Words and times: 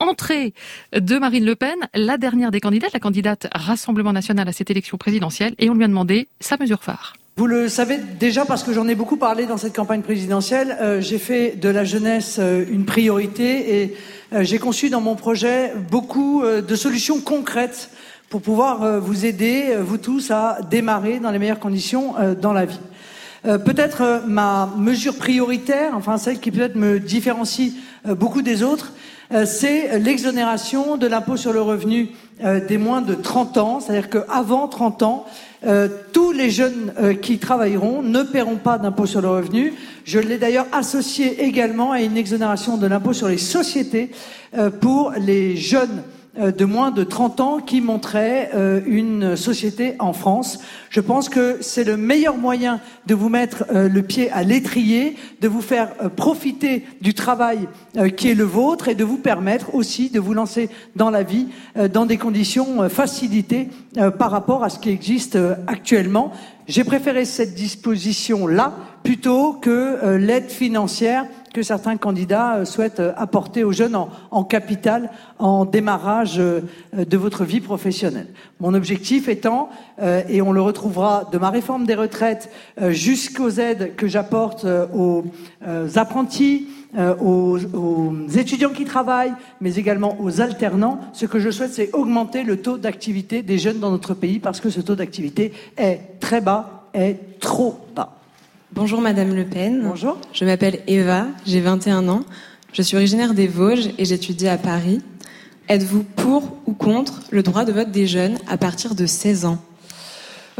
entrée 0.00 0.54
de 0.92 1.18
Marine 1.18 1.44
Le 1.44 1.54
Pen, 1.54 1.76
la 1.94 2.18
dernière 2.18 2.50
des 2.50 2.60
candidates, 2.60 2.92
la 2.92 3.00
candidate 3.00 3.46
Rassemblement 3.54 4.12
national 4.12 4.48
à 4.48 4.52
cette 4.52 4.70
élection 4.70 4.98
présidentielle, 4.98 5.54
et 5.58 5.70
on 5.70 5.74
lui 5.74 5.84
a 5.84 5.88
demandé 5.88 6.28
sa 6.40 6.56
mesure 6.56 6.82
phare. 6.82 7.14
Vous 7.36 7.46
le 7.46 7.70
savez 7.70 7.98
déjà 8.18 8.44
parce 8.44 8.62
que 8.62 8.72
j'en 8.74 8.86
ai 8.86 8.94
beaucoup 8.94 9.16
parlé 9.16 9.46
dans 9.46 9.56
cette 9.56 9.74
campagne 9.74 10.02
présidentielle. 10.02 10.76
Euh, 10.82 11.00
j'ai 11.00 11.18
fait 11.18 11.56
de 11.56 11.70
la 11.70 11.84
jeunesse 11.84 12.36
euh, 12.38 12.66
une 12.70 12.84
priorité 12.84 13.80
et 13.82 13.96
euh, 14.34 14.42
j'ai 14.42 14.58
conçu 14.58 14.90
dans 14.90 15.00
mon 15.00 15.14
projet 15.14 15.72
beaucoup 15.90 16.42
de 16.44 16.74
solutions 16.74 17.20
concrètes 17.20 17.90
pour 18.28 18.42
pouvoir 18.42 19.00
vous 19.00 19.24
aider, 19.24 19.74
vous 19.80 19.96
tous, 19.96 20.30
à 20.30 20.58
démarrer 20.70 21.18
dans 21.18 21.30
les 21.30 21.38
meilleures 21.38 21.58
conditions 21.58 22.14
dans 22.40 22.52
la 22.52 22.64
vie. 22.64 22.78
peut-être 23.42 24.22
ma 24.28 24.72
mesure 24.76 25.16
prioritaire, 25.16 25.96
enfin 25.96 26.16
celle 26.16 26.38
qui 26.38 26.52
peut-être 26.52 26.76
me 26.76 27.00
différencie 27.00 27.72
beaucoup 28.04 28.42
des 28.42 28.62
autres, 28.62 28.92
c'est 29.44 29.98
l'exonération 29.98 30.96
de 30.96 31.06
l'impôt 31.06 31.36
sur 31.36 31.52
le 31.52 31.62
revenu 31.62 32.08
des 32.68 32.78
moins 32.78 33.00
de 33.00 33.14
30 33.14 33.58
ans, 33.58 33.80
c'est-à-dire 33.80 34.10
qu'avant 34.10 34.66
30 34.66 35.02
ans, 35.02 35.26
euh, 35.66 35.88
tous 36.14 36.32
les 36.32 36.48
jeunes 36.48 36.94
euh, 36.98 37.12
qui 37.12 37.38
travailleront 37.38 38.02
ne 38.02 38.22
paieront 38.22 38.56
pas 38.56 38.78
d'impôt 38.78 39.04
sur 39.04 39.20
le 39.20 39.28
revenu. 39.28 39.74
Je 40.04 40.18
l'ai 40.18 40.38
d'ailleurs 40.38 40.66
associé 40.72 41.44
également 41.44 41.92
à 41.92 42.00
une 42.00 42.16
exonération 42.16 42.78
de 42.78 42.86
l'impôt 42.86 43.12
sur 43.12 43.28
les 43.28 43.36
sociétés 43.36 44.10
euh, 44.56 44.70
pour 44.70 45.12
les 45.18 45.58
jeunes 45.58 46.02
euh, 46.02 46.19
de 46.38 46.64
moins 46.64 46.90
de 46.90 47.02
30 47.02 47.40
ans 47.40 47.58
qui 47.58 47.80
montrait 47.80 48.50
euh, 48.54 48.80
une 48.86 49.36
société 49.36 49.94
en 49.98 50.12
France. 50.12 50.60
Je 50.88 51.00
pense 51.00 51.28
que 51.28 51.58
c'est 51.60 51.84
le 51.84 51.96
meilleur 51.96 52.36
moyen 52.36 52.80
de 53.06 53.14
vous 53.14 53.28
mettre 53.28 53.64
euh, 53.72 53.88
le 53.88 54.02
pied 54.02 54.30
à 54.30 54.42
l'étrier, 54.42 55.16
de 55.40 55.48
vous 55.48 55.60
faire 55.60 55.88
profiter 56.16 56.86
du 57.00 57.14
travail 57.14 57.68
qui 58.16 58.30
est 58.30 58.34
le 58.34 58.44
vôtre 58.44 58.88
et 58.88 58.94
de 58.94 59.04
vous 59.04 59.18
permettre 59.18 59.74
aussi 59.74 60.10
de 60.10 60.20
vous 60.20 60.34
lancer 60.34 60.68
dans 60.96 61.10
la 61.10 61.22
vie 61.22 61.48
dans 61.92 62.06
des 62.06 62.16
conditions 62.16 62.88
facilitées 62.88 63.68
par 64.18 64.30
rapport 64.30 64.62
à 64.62 64.70
ce 64.70 64.78
qui 64.78 64.90
existe 64.90 65.38
actuellement. 65.66 66.32
J'ai 66.70 66.84
préféré 66.84 67.24
cette 67.24 67.54
disposition-là 67.54 68.72
plutôt 69.02 69.54
que 69.54 70.16
l'aide 70.16 70.50
financière 70.50 71.24
que 71.52 71.62
certains 71.62 71.96
candidats 71.96 72.56
euh, 72.56 72.64
souhaitent 72.64 73.00
euh, 73.00 73.12
apporter 73.16 73.64
aux 73.64 73.72
jeunes 73.72 73.96
en, 74.30 74.44
capital 74.44 75.10
en 75.38 75.64
démarrage 75.64 76.38
euh, 76.38 76.60
de 76.92 77.16
votre 77.16 77.44
vie 77.44 77.60
professionnelle. 77.60 78.28
Mon 78.60 78.74
objectif 78.74 79.28
étant, 79.28 79.70
et 80.28 80.42
on 80.42 80.52
le 80.52 80.60
retrouvera 80.60 81.28
de 81.32 81.38
ma 81.38 81.50
réforme 81.50 81.86
des 81.86 81.94
retraites 81.94 82.50
jusqu'aux 82.90 83.50
aides 83.50 83.94
que 83.96 84.06
j'apporte 84.06 84.66
aux 84.94 85.24
apprentis, 85.96 86.66
aux, 86.98 87.58
aux, 87.74 88.14
étudiants 88.36 88.70
qui 88.70 88.84
travaillent, 88.84 89.34
mais 89.60 89.76
également 89.76 90.20
aux 90.20 90.40
alternants. 90.40 91.00
Ce 91.12 91.26
que 91.26 91.38
je 91.38 91.50
souhaite, 91.50 91.72
c'est 91.72 91.92
augmenter 91.92 92.42
le 92.42 92.56
taux 92.56 92.78
d'activité 92.78 93.42
des 93.42 93.58
jeunes 93.58 93.78
dans 93.78 93.90
notre 93.90 94.14
pays 94.14 94.38
parce 94.38 94.60
que 94.60 94.70
ce 94.70 94.80
taux 94.80 94.96
d'activité 94.96 95.52
est 95.76 96.00
très 96.20 96.40
bas, 96.40 96.88
est 96.94 97.38
trop 97.40 97.78
bas. 97.94 98.16
Bonjour 98.72 99.00
Madame 99.00 99.34
Le 99.34 99.44
Pen. 99.44 99.82
Bonjour. 99.82 100.16
Je 100.32 100.44
m'appelle 100.44 100.80
Eva, 100.86 101.26
j'ai 101.44 101.60
21 101.60 102.08
ans. 102.08 102.22
Je 102.72 102.82
suis 102.82 102.96
originaire 102.96 103.34
des 103.34 103.48
Vosges 103.48 103.90
et 103.98 104.04
j'étudie 104.04 104.46
à 104.46 104.58
Paris. 104.58 105.02
Êtes-vous 105.68 106.04
pour 106.04 106.56
ou 106.66 106.72
contre 106.72 107.20
le 107.30 107.42
droit 107.42 107.64
de 107.64 107.72
vote 107.72 107.90
des 107.90 108.06
jeunes 108.06 108.38
à 108.48 108.56
partir 108.56 108.94
de 108.94 109.06
16 109.06 109.44
ans? 109.44 109.58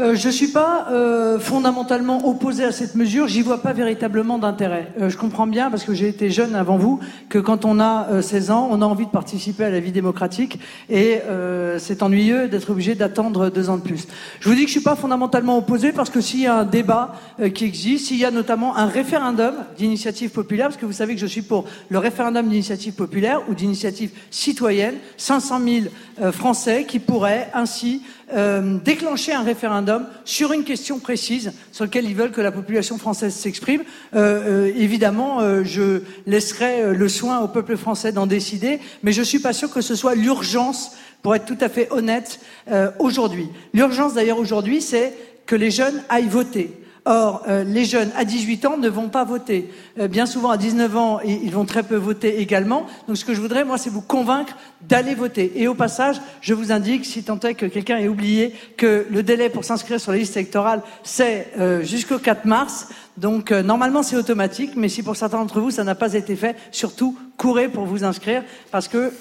Euh, 0.01 0.15
je 0.15 0.27
ne 0.27 0.33
suis 0.33 0.47
pas 0.47 0.87
euh, 0.89 1.39
fondamentalement 1.39 2.27
opposé 2.27 2.63
à 2.63 2.71
cette 2.71 2.95
mesure, 2.95 3.27
j'y 3.27 3.41
vois 3.41 3.61
pas 3.61 3.71
véritablement 3.71 4.39
d'intérêt. 4.39 4.91
Euh, 4.99 5.09
je 5.09 5.17
comprends 5.17 5.45
bien, 5.45 5.69
parce 5.69 5.83
que 5.83 5.93
j'ai 5.93 6.07
été 6.07 6.31
jeune 6.31 6.55
avant 6.55 6.77
vous, 6.77 6.99
que 7.29 7.37
quand 7.37 7.65
on 7.65 7.79
a 7.79 8.21
16 8.21 8.49
ans, 8.49 8.67
on 8.71 8.81
a 8.81 8.85
envie 8.85 9.05
de 9.05 9.11
participer 9.11 9.65
à 9.65 9.69
la 9.69 9.79
vie 9.79 9.91
démocratique 9.91 10.59
et 10.89 11.19
c'est 11.77 12.03
ennuyeux 12.03 12.47
d'être 12.47 12.69
obligé 12.71 12.95
d'attendre 12.95 13.49
deux 13.49 13.69
ans 13.69 13.77
de 13.77 13.81
plus. 13.81 14.07
Je 14.39 14.49
vous 14.49 14.55
dis 14.55 14.61
que 14.61 14.67
je 14.67 14.73
suis 14.73 14.81
pas 14.81 14.95
fondamentalement 14.95 15.57
opposé 15.57 15.91
parce 15.91 16.09
que 16.09 16.21
s'il 16.21 16.41
y 16.41 16.47
a 16.47 16.55
un 16.55 16.65
débat 16.65 17.13
qui 17.53 17.65
existe, 17.65 18.07
s'il 18.07 18.17
y 18.17 18.25
a 18.25 18.31
notamment 18.31 18.75
un 18.75 18.85
référendum 18.85 19.53
d'initiative 19.77 20.31
populaire, 20.31 20.67
parce 20.67 20.77
que 20.77 20.85
vous 20.85 20.93
savez 20.93 21.15
que 21.15 21.21
je 21.21 21.25
suis 21.25 21.41
pour 21.41 21.65
le 21.89 21.97
référendum 21.97 22.47
d'initiative 22.47 22.93
populaire 22.93 23.41
ou 23.49 23.53
d'initiative 23.53 24.11
citoyenne, 24.29 24.95
500 25.17 25.59
000 26.19 26.31
Français 26.31 26.85
qui 26.87 26.99
pourraient 26.99 27.49
ainsi 27.53 28.01
euh, 28.33 28.77
déclencher 28.83 29.33
un 29.33 29.43
référendum 29.43 30.05
sur 30.25 30.53
une 30.53 30.63
question 30.63 30.99
précise 30.99 31.53
sur 31.71 31.85
laquelle 31.85 32.05
ils 32.05 32.15
veulent 32.15 32.31
que 32.31 32.41
la 32.41 32.51
population 32.51 32.97
française 32.97 33.33
s'exprime. 33.33 33.81
Euh, 34.15 34.67
euh, 34.67 34.73
évidemment, 34.75 35.39
je 35.63 36.01
laisserai 36.25 36.93
le 36.93 37.09
soin 37.09 37.39
au 37.39 37.47
peuple 37.47 37.77
français 37.77 38.11
d'en 38.11 38.27
décider, 38.27 38.79
mais 39.03 39.11
je 39.11 39.21
suis 39.21 39.39
pas 39.39 39.53
sûr 39.53 39.71
que 39.71 39.81
ce 39.81 39.95
soit 39.95 40.15
l'urgence, 40.15 40.91
pour 41.21 41.35
être 41.35 41.45
tout 41.45 41.57
à 41.61 41.69
fait 41.69 41.87
honnête, 41.91 42.39
aujourd'hui. 42.99 43.49
L'urgence 43.73 44.15
d'ailleurs 44.15 44.39
aujourd'hui, 44.39 44.81
c'est 44.81 45.13
que 45.45 45.55
les 45.55 45.71
jeunes 45.71 46.01
aillent 46.09 46.27
voter. 46.27 46.80
Or, 47.05 47.41
euh, 47.47 47.63
les 47.63 47.85
jeunes 47.85 48.11
à 48.15 48.25
18 48.25 48.65
ans 48.65 48.77
ne 48.77 48.87
vont 48.87 49.09
pas 49.09 49.23
voter. 49.23 49.71
Euh, 49.99 50.07
bien 50.07 50.27
souvent, 50.27 50.51
à 50.51 50.57
19 50.57 50.95
ans, 50.95 51.19
ils 51.21 51.51
vont 51.51 51.65
très 51.65 51.81
peu 51.81 51.95
voter 51.95 52.41
également. 52.41 52.85
Donc, 53.07 53.17
ce 53.17 53.25
que 53.25 53.33
je 53.33 53.41
voudrais, 53.41 53.65
moi, 53.65 53.79
c'est 53.79 53.89
vous 53.89 54.01
convaincre 54.01 54.55
d'aller 54.81 55.15
voter. 55.15 55.51
Et 55.55 55.67
au 55.67 55.73
passage, 55.73 56.21
je 56.41 56.53
vous 56.53 56.71
indique, 56.71 57.05
si 57.05 57.23
tant 57.23 57.39
est 57.39 57.55
que 57.55 57.65
quelqu'un 57.65 57.97
ait 57.97 58.07
oublié, 58.07 58.53
que 58.77 59.07
le 59.09 59.23
délai 59.23 59.49
pour 59.49 59.65
s'inscrire 59.65 59.99
sur 59.99 60.11
la 60.11 60.19
liste 60.19 60.37
électorale, 60.37 60.83
c'est 61.03 61.51
euh, 61.57 61.81
jusqu'au 61.81 62.19
4 62.19 62.45
mars. 62.45 62.89
Donc, 63.17 63.51
normalement, 63.51 64.03
c'est 64.03 64.15
automatique. 64.15 64.73
Mais 64.75 64.87
si 64.87 65.01
pour 65.01 65.15
certains 65.15 65.39
d'entre 65.39 65.59
vous, 65.59 65.71
ça 65.71 65.83
n'a 65.83 65.95
pas 65.95 66.13
été 66.13 66.35
fait, 66.35 66.55
surtout, 66.71 67.17
courez 67.35 67.67
pour 67.67 67.85
vous 67.85 68.03
inscrire. 68.03 68.43
Parce 68.69 68.87
que 68.87 69.11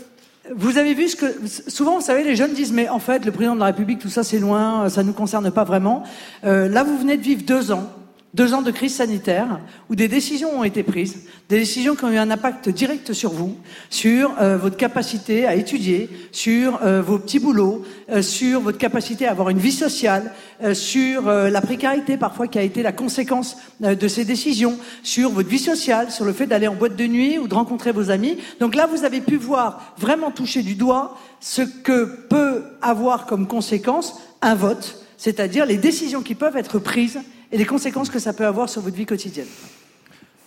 vous 0.55 0.79
avez 0.79 0.95
vu 0.95 1.09
ce 1.09 1.17
que 1.17 1.27
souvent, 1.69 1.97
vous 1.97 2.05
savez, 2.05 2.25
les 2.25 2.37
jeunes 2.37 2.53
disent 2.53 2.73
mais 2.73 2.89
en 2.89 2.99
fait, 2.99 3.25
le 3.25 3.33
président 3.33 3.55
de 3.55 3.61
la 3.61 3.67
République, 3.67 4.01
tout 4.01 4.09
ça, 4.09 4.25
c'est 4.25 4.39
loin, 4.39 4.89
ça 4.89 5.03
ne 5.03 5.09
nous 5.09 5.13
concerne 5.13 5.51
pas 5.51 5.65
vraiment. 5.65 6.03
Euh, 6.45 6.69
là, 6.69 6.83
vous 6.83 6.99
venez 6.99 7.17
de 7.17 7.23
vivre 7.23 7.43
deux 7.43 7.73
ans 7.73 7.89
deux 8.33 8.55
ans 8.55 8.63
de 8.63 8.71
crise 8.71 8.95
sanitaire 8.95 9.61
où 9.89 9.97
des 9.97 10.07
décisions 10.07 10.61
ont 10.61 10.65
été 10.65 10.83
prises, 10.83 11.25
des 11.49 11.59
décisions 11.59 11.97
qui 11.97 12.05
ont 12.05 12.11
eu 12.11 12.17
un 12.17 12.31
impact 12.31 12.69
direct 12.69 13.13
sur 13.13 13.33
vous, 13.33 13.57
sur 13.91 14.33
euh, 14.41 14.57
votre 14.57 14.77
capacité 14.77 15.47
à 15.47 15.57
étudier, 15.57 16.09
sur 16.31 16.81
euh, 16.83 17.03
vos 17.03 17.19
petits 17.19 17.41
boulots, 17.41 17.85
euh, 18.11 18.23
sur 18.23 18.61
votre 18.61 18.79
capacité 18.79 19.27
à 19.27 19.33
avoir 19.33 19.51
une 19.51 19.59
vie 19.59 19.73
sociale, 19.73 20.33
sur 20.75 21.23
la 21.23 21.61
précarité 21.63 22.19
parfois 22.19 22.47
qui 22.47 22.59
a 22.59 22.63
été 22.63 22.83
la 22.83 22.93
conséquence 22.93 23.57
de 23.81 24.09
ces 24.09 24.27
décisions, 24.27 24.79
sur 25.03 25.31
votre 25.31 25.49
vie 25.49 25.59
sociale, 25.59 26.11
sur 26.11 26.27
le 26.27 26.35
fait 26.35 26.47
d'aller 26.47 26.69
en 26.69 26.75
boîte 26.75 26.97
de 26.97 27.07
nuit 27.07 27.39
ou 27.39 27.49
de 27.49 27.55
rencontrer 27.55 27.93
vos 27.93 28.11
amis. 28.11 28.37
Donc 28.61 28.75
là, 28.75 28.87
vous 28.87 29.05
avez 29.05 29.23
pu 29.23 29.37
voir 29.37 29.95
vraiment 29.97 30.31
toucher 30.31 30.63
du 30.63 30.75
doigt 30.75 31.17
ce 31.41 31.63
que 31.63 32.05
peut 32.29 32.63
avoir 32.83 33.25
comme 33.25 33.47
conséquence 33.47 34.21
un 34.43 34.55
vote, 34.55 35.03
c'est-à-dire 35.17 35.65
les 35.65 35.79
décisions 35.79 36.21
qui 36.21 36.35
peuvent 36.35 36.59
être 36.59 36.79
prises 36.79 37.21
et 37.53 37.59
les 37.59 37.67
conséquences 37.67 38.11
que 38.11 38.19
ça 38.19 38.33
peut 38.33 38.47
avoir 38.47 38.69
sur 38.69 38.83
votre 38.83 38.97
vie 38.97 39.07
quotidienne. 39.07 39.47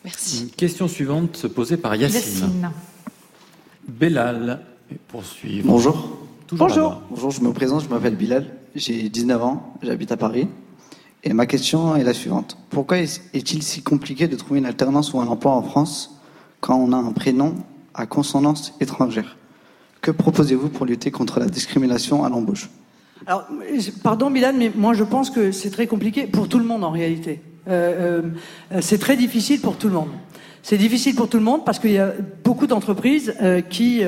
Merci. 0.03 0.51
question 0.57 0.87
suivante 0.87 1.47
posée 1.47 1.77
par 1.77 1.95
Yacine. 1.95 2.19
Yacine. 2.19 2.71
Belal, 3.87 4.61
poursuivre. 5.07 5.67
Bonjour. 5.67 6.19
Bonjour. 6.51 7.01
Bonjour, 7.09 7.31
je 7.31 7.41
me 7.41 7.51
présente, 7.51 7.83
je 7.83 7.89
m'appelle 7.89 8.15
Bilal, 8.15 8.47
j'ai 8.75 9.09
19 9.09 9.43
ans, 9.43 9.75
j'habite 9.81 10.11
à 10.11 10.17
Paris. 10.17 10.47
Et 11.23 11.33
ma 11.33 11.45
question 11.45 11.95
est 11.95 12.03
la 12.03 12.13
suivante. 12.13 12.57
Pourquoi 12.69 12.97
est-il 12.97 13.63
si 13.63 13.81
compliqué 13.81 14.27
de 14.27 14.35
trouver 14.35 14.59
une 14.59 14.65
alternance 14.65 15.13
ou 15.13 15.21
un 15.21 15.27
emploi 15.27 15.53
en 15.53 15.63
France 15.63 16.19
quand 16.59 16.75
on 16.75 16.91
a 16.91 16.97
un 16.97 17.13
prénom 17.13 17.55
à 17.93 18.05
consonance 18.05 18.73
étrangère? 18.81 19.37
Que 20.01 20.11
proposez-vous 20.11 20.67
pour 20.67 20.85
lutter 20.85 21.11
contre 21.11 21.39
la 21.39 21.45
discrimination 21.45 22.25
à 22.25 22.29
l'embauche? 22.29 22.69
Alors, 23.25 23.47
pardon 24.03 24.29
Milan, 24.29 24.53
mais 24.57 24.71
moi 24.75 24.93
je 24.93 25.03
pense 25.03 25.29
que 25.29 25.51
c'est 25.51 25.69
très 25.69 25.87
compliqué 25.87 26.27
pour 26.27 26.49
tout 26.49 26.59
le 26.59 26.65
monde 26.65 26.83
en 26.83 26.91
réalité. 26.91 27.41
Euh, 27.69 28.21
euh, 28.73 28.79
c'est 28.81 28.97
très 28.97 29.15
difficile 29.15 29.61
pour 29.61 29.77
tout 29.77 29.87
le 29.87 29.93
monde. 29.93 30.09
C'est 30.61 30.77
difficile 30.77 31.15
pour 31.15 31.27
tout 31.27 31.37
le 31.37 31.43
monde 31.43 31.65
parce 31.65 31.79
qu'il 31.79 31.91
y 31.91 31.99
a 31.99 32.13
beaucoup 32.43 32.67
d'entreprises 32.67 33.33
euh, 33.41 33.59
qui 33.61 34.01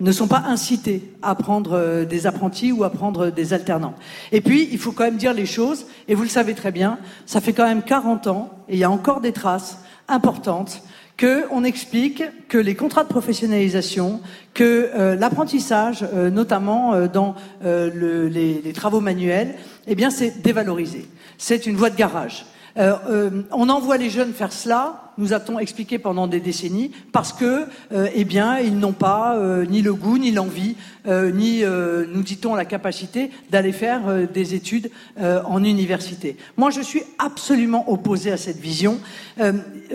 ne 0.00 0.12
sont 0.12 0.28
pas 0.28 0.44
incitées 0.46 1.02
à 1.22 1.34
prendre 1.34 2.04
des 2.04 2.26
apprentis 2.26 2.72
ou 2.72 2.84
à 2.84 2.90
prendre 2.90 3.30
des 3.30 3.54
alternants. 3.54 3.94
Et 4.30 4.42
puis, 4.42 4.68
il 4.70 4.78
faut 4.78 4.92
quand 4.92 5.04
même 5.04 5.16
dire 5.16 5.32
les 5.32 5.46
choses, 5.46 5.86
et 6.08 6.14
vous 6.14 6.22
le 6.22 6.28
savez 6.28 6.54
très 6.54 6.72
bien, 6.72 6.98
ça 7.24 7.40
fait 7.40 7.54
quand 7.54 7.66
même 7.66 7.82
40 7.82 8.26
ans, 8.26 8.50
et 8.68 8.74
il 8.74 8.78
y 8.78 8.84
a 8.84 8.90
encore 8.90 9.22
des 9.22 9.32
traces 9.32 9.78
importantes 10.08 10.82
qu'on 11.18 11.62
explique 11.62 12.24
que 12.48 12.58
les 12.58 12.74
contrats 12.74 13.04
de 13.04 13.08
professionnalisation, 13.08 14.20
que 14.52 14.90
euh, 14.94 15.14
l'apprentissage, 15.14 16.04
euh, 16.12 16.30
notamment 16.30 16.94
euh, 16.94 17.06
dans 17.06 17.36
les, 17.62 18.60
les, 18.60 18.72
travaux 18.72 19.00
manuels, 19.00 19.54
eh 19.86 19.94
bien, 19.94 20.10
c'est 20.10 20.42
dévalorisé. 20.42 21.06
C'est 21.38 21.66
une 21.66 21.76
voie 21.76 21.90
de 21.90 21.96
garage. 21.96 22.46
Euh, 22.76 22.96
euh, 23.08 23.30
on 23.52 23.68
envoie 23.68 23.96
les 23.96 24.10
jeunes 24.10 24.32
faire 24.32 24.52
cela, 24.52 25.12
nous 25.16 25.32
a-t-on 25.32 25.60
expliqué 25.60 25.98
pendant 26.00 26.26
des 26.26 26.40
décennies, 26.40 26.90
parce 27.12 27.32
que, 27.32 27.66
euh, 27.92 28.08
eh 28.12 28.24
bien, 28.24 28.58
ils 28.58 28.76
n'ont 28.76 28.92
pas 28.92 29.38
ni 29.68 29.80
le 29.80 29.94
goût, 29.94 30.18
ni 30.18 30.32
l'envie, 30.32 30.74
ni, 31.06 31.62
nous 31.62 32.22
dit-on, 32.22 32.54
la 32.54 32.64
capacité 32.64 33.30
d'aller 33.50 33.72
faire 33.72 34.02
des 34.32 34.54
études 34.54 34.90
en 35.20 35.62
université. 35.62 36.36
Moi, 36.56 36.70
je 36.70 36.80
suis 36.80 37.02
absolument 37.18 37.90
opposé 37.92 38.32
à 38.32 38.36
cette 38.36 38.58
vision. 38.58 38.98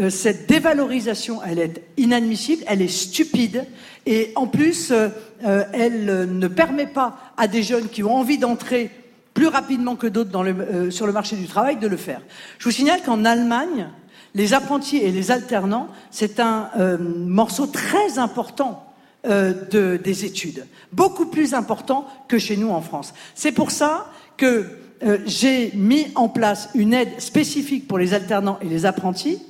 cette 0.10 0.48
dévalorisation, 0.48 1.42
elle 1.46 1.60
est 1.60 1.82
inadmissible, 1.98 2.64
elle 2.68 2.82
est 2.82 2.88
stupide, 2.88 3.66
et 4.06 4.32
en 4.36 4.48
plus, 4.48 4.94
elle 5.42 6.06
ne 6.06 6.48
permet 6.48 6.88
pas 6.88 7.18
à 7.36 7.48
des 7.48 7.64
jeunes 7.64 7.90
qui 7.90 8.04
ont 8.04 8.16
envie 8.16 8.38
d'entrer 8.38 8.92
plus 9.40 9.48
rapidement 9.48 9.96
que 9.96 10.08
d'autres 10.08 10.38
euh, 10.38 10.92
sur 10.92 11.08
le 11.08 11.14
marché 11.14 11.38
du 11.38 11.48
travail 11.48 11.78
de 11.78 11.88
le 11.88 11.96
faire. 11.96 12.22
Je 12.58 12.66
vous 12.66 12.72
signale 12.72 13.00
qu'en 13.06 13.24
Allemagne, 13.24 13.88
les 14.36 14.54
apprentis 14.54 14.98
et 14.98 15.12
les 15.12 15.32
alternants, 15.32 15.88
c'est 16.12 16.42
un 16.42 16.70
euh, 16.78 16.98
morceau 16.98 17.66
très 17.66 18.20
important 18.20 18.94
euh, 19.26 19.54
de, 19.72 19.96
des 19.96 20.26
études, 20.26 20.66
beaucoup 20.92 21.28
plus 21.28 21.54
important 21.54 22.06
que 22.28 22.38
chez 22.38 22.58
nous 22.58 22.70
en 22.72 22.82
France. 22.82 23.14
C'est 23.34 23.54
pour 23.54 23.72
ça 23.72 24.12
que 24.36 24.66
j'ai 25.26 25.72
mis 25.74 26.08
en 26.16 26.28
place 26.28 26.68
une 26.76 26.94
aide 26.94 27.22
spécifique 27.22 27.88
pour 27.88 27.98
les 27.98 28.14
alternants 28.14 28.60
et 28.62 28.68
les 28.68 28.86
apprentis, 28.86 29.42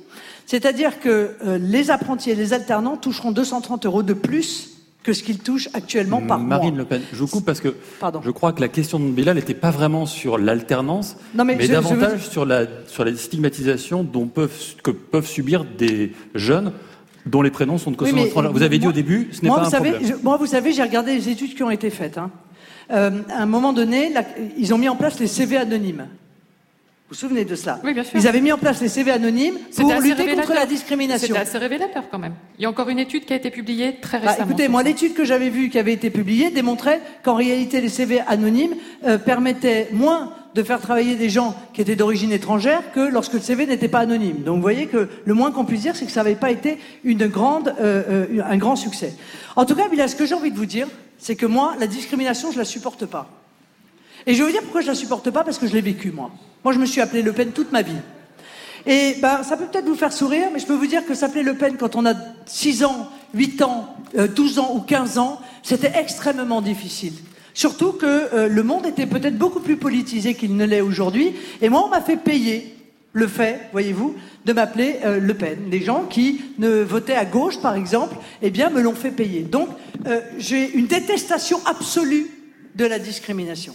c'est-à-dire 0.46 1.00
que 1.00 1.34
les 1.58 1.90
apprentis 1.90 2.30
et 2.30 2.36
les 2.36 2.52
alternants 2.52 2.96
toucheront 2.96 3.32
230 3.32 3.84
euros 3.86 4.04
de 4.04 4.14
plus 4.14 4.79
que 5.02 5.12
ce 5.12 5.22
qu'il 5.22 5.38
touche 5.38 5.68
actuellement 5.72 6.20
par 6.20 6.38
mois. 6.38 6.58
Marine 6.58 6.76
Le 6.76 6.84
Pen, 6.84 7.00
je 7.12 7.18
vous 7.18 7.26
coupe 7.26 7.44
parce 7.44 7.60
que 7.60 7.74
je 8.22 8.30
crois 8.30 8.52
que 8.52 8.60
la 8.60 8.68
question 8.68 9.00
de 9.00 9.10
Bélal 9.10 9.36
n'était 9.36 9.54
pas 9.54 9.70
vraiment 9.70 10.06
sur 10.06 10.36
l'alternance, 10.36 11.16
mais, 11.34 11.68
davantage 11.68 12.28
sur, 12.28 12.44
la, 12.44 12.66
sur 12.86 13.04
la 13.04 13.16
stigmatisation 13.16 14.04
dont 14.04 14.26
peuvent, 14.26 14.76
que 14.82 14.90
peuvent 14.90 15.26
subir 15.26 15.64
des 15.64 16.12
jeunes 16.34 16.72
dont 17.26 17.42
les 17.42 17.50
prénoms 17.50 17.78
sont 17.78 17.90
de 17.90 17.96
consonance. 17.96 18.28
Vous 18.52 18.62
avez 18.62 18.78
dit 18.78 18.86
au 18.86 18.92
début, 18.92 19.28
ce 19.32 19.42
n'est 19.42 19.48
pas 19.48 19.66
un 19.66 19.70
savez, 19.70 19.92
problème. 19.92 20.18
moi, 20.22 20.36
vous 20.36 20.46
savez, 20.46 20.72
j'ai 20.72 20.82
regardé 20.82 21.14
les 21.14 21.28
études 21.28 21.54
qui 21.54 21.62
ont 21.62 21.70
été 21.70 21.90
faites. 21.90 22.18
Hein. 22.18 22.30
Euh, 22.90 23.22
à 23.30 23.42
un 23.42 23.46
moment 23.46 23.72
donné, 23.72 24.12
ils 24.56 24.74
ont 24.74 24.78
mis 24.78 24.88
en 24.88 24.96
place 24.96 25.18
les 25.20 25.26
CV 25.26 25.56
anonymes. 25.56 26.06
Vous 27.10 27.16
vous 27.16 27.22
souvenez 27.22 27.44
de 27.44 27.56
cela 27.56 27.80
Oui, 27.82 27.92
bien 27.92 28.04
sûr. 28.04 28.20
Ils 28.20 28.28
avaient 28.28 28.40
mis 28.40 28.52
en 28.52 28.58
place 28.58 28.80
les 28.80 28.88
CV 28.88 29.10
anonymes 29.10 29.58
pour 29.76 29.92
lutter 29.94 30.32
contre 30.32 30.54
la 30.54 30.64
discrimination. 30.64 31.26
C'était 31.26 31.40
assez 31.40 31.58
révélateur 31.58 32.04
quand 32.08 32.20
même. 32.20 32.34
Il 32.56 32.62
y 32.62 32.66
a 32.66 32.70
encore 32.70 32.88
une 32.88 33.00
étude 33.00 33.24
qui 33.24 33.32
a 33.32 33.36
été 33.36 33.50
publiée 33.50 33.96
très 34.00 34.20
bah, 34.20 34.30
récemment. 34.30 34.48
écoutez, 34.48 34.68
moi, 34.68 34.84
l'étude 34.84 35.14
que 35.14 35.24
j'avais 35.24 35.48
vue 35.48 35.70
qui 35.70 35.80
avait 35.80 35.92
été 35.92 36.08
publiée 36.10 36.50
démontrait 36.50 37.00
qu'en 37.24 37.34
réalité, 37.34 37.80
les 37.80 37.88
CV 37.88 38.20
anonymes 38.28 38.76
euh, 39.04 39.18
permettaient 39.18 39.88
moins 39.90 40.32
de 40.54 40.62
faire 40.62 40.80
travailler 40.80 41.16
des 41.16 41.30
gens 41.30 41.56
qui 41.74 41.80
étaient 41.80 41.96
d'origine 41.96 42.30
étrangère 42.30 42.92
que 42.92 43.00
lorsque 43.00 43.32
le 43.32 43.40
CV 43.40 43.66
n'était 43.66 43.88
pas 43.88 43.98
anonyme. 43.98 44.44
Donc 44.44 44.56
vous 44.56 44.62
voyez 44.62 44.86
que 44.86 45.08
le 45.24 45.34
moins 45.34 45.50
qu'on 45.50 45.64
puisse 45.64 45.80
dire, 45.80 45.96
c'est 45.96 46.06
que 46.06 46.12
ça 46.12 46.22
n'avait 46.22 46.36
pas 46.36 46.52
été 46.52 46.78
une 47.02 47.26
grande, 47.26 47.74
euh, 47.80 48.28
euh, 48.38 48.42
un 48.48 48.56
grand 48.56 48.76
succès. 48.76 49.14
En 49.56 49.64
tout 49.64 49.74
cas, 49.74 49.88
Bilal, 49.88 50.08
ce 50.08 50.14
que 50.14 50.26
j'ai 50.26 50.36
envie 50.36 50.52
de 50.52 50.56
vous 50.56 50.64
dire, 50.64 50.86
c'est 51.18 51.34
que 51.34 51.46
moi, 51.46 51.74
la 51.80 51.88
discrimination, 51.88 52.52
je 52.52 52.58
la 52.58 52.64
supporte 52.64 53.04
pas. 53.04 53.28
Et 54.26 54.34
je 54.34 54.38
vais 54.38 54.44
vous 54.44 54.52
dire 54.52 54.62
pourquoi 54.62 54.80
je 54.80 54.88
la 54.88 54.94
supporte 54.94 55.30
pas, 55.30 55.44
parce 55.44 55.58
que 55.58 55.66
je 55.66 55.72
l'ai 55.72 55.80
vécu, 55.80 56.10
moi. 56.10 56.30
Moi, 56.64 56.74
je 56.74 56.78
me 56.78 56.86
suis 56.86 57.00
appelé 57.00 57.22
Le 57.22 57.32
Pen 57.32 57.52
toute 57.52 57.72
ma 57.72 57.82
vie. 57.82 57.96
Et 58.86 59.16
ben, 59.20 59.42
ça 59.42 59.56
peut 59.56 59.66
peut-être 59.66 59.86
vous 59.86 59.94
faire 59.94 60.12
sourire, 60.12 60.48
mais 60.52 60.58
je 60.58 60.66
peux 60.66 60.74
vous 60.74 60.86
dire 60.86 61.04
que 61.04 61.14
s'appeler 61.14 61.42
Le 61.42 61.54
Pen 61.54 61.76
quand 61.76 61.96
on 61.96 62.06
a 62.06 62.14
6 62.46 62.84
ans, 62.84 63.08
8 63.34 63.62
ans, 63.62 63.94
12 64.14 64.58
euh, 64.58 64.62
ans 64.62 64.74
ou 64.74 64.80
15 64.80 65.18
ans, 65.18 65.40
c'était 65.62 65.92
extrêmement 65.96 66.62
difficile. 66.62 67.12
Surtout 67.52 67.92
que 67.92 68.06
euh, 68.06 68.48
le 68.48 68.62
monde 68.62 68.86
était 68.86 69.06
peut-être 69.06 69.36
beaucoup 69.36 69.60
plus 69.60 69.76
politisé 69.76 70.34
qu'il 70.34 70.56
ne 70.56 70.64
l'est 70.64 70.80
aujourd'hui. 70.80 71.34
Et 71.60 71.68
moi, 71.68 71.84
on 71.84 71.88
m'a 71.88 72.00
fait 72.00 72.16
payer 72.16 72.74
le 73.12 73.26
fait, 73.26 73.68
voyez-vous, 73.72 74.14
de 74.46 74.52
m'appeler 74.52 75.00
euh, 75.04 75.18
Le 75.20 75.34
Pen. 75.34 75.58
Les 75.70 75.82
gens 75.82 76.04
qui 76.04 76.40
ne 76.58 76.82
votaient 76.82 77.16
à 77.16 77.24
gauche, 77.24 77.60
par 77.60 77.74
exemple, 77.74 78.16
eh 78.40 78.50
bien, 78.50 78.70
me 78.70 78.80
l'ont 78.80 78.94
fait 78.94 79.10
payer. 79.10 79.42
Donc, 79.42 79.68
j'ai 80.38 80.72
une 80.72 80.86
détestation 80.86 81.60
absolue 81.66 82.30
de 82.74 82.86
la 82.86 82.98
discrimination. 82.98 83.74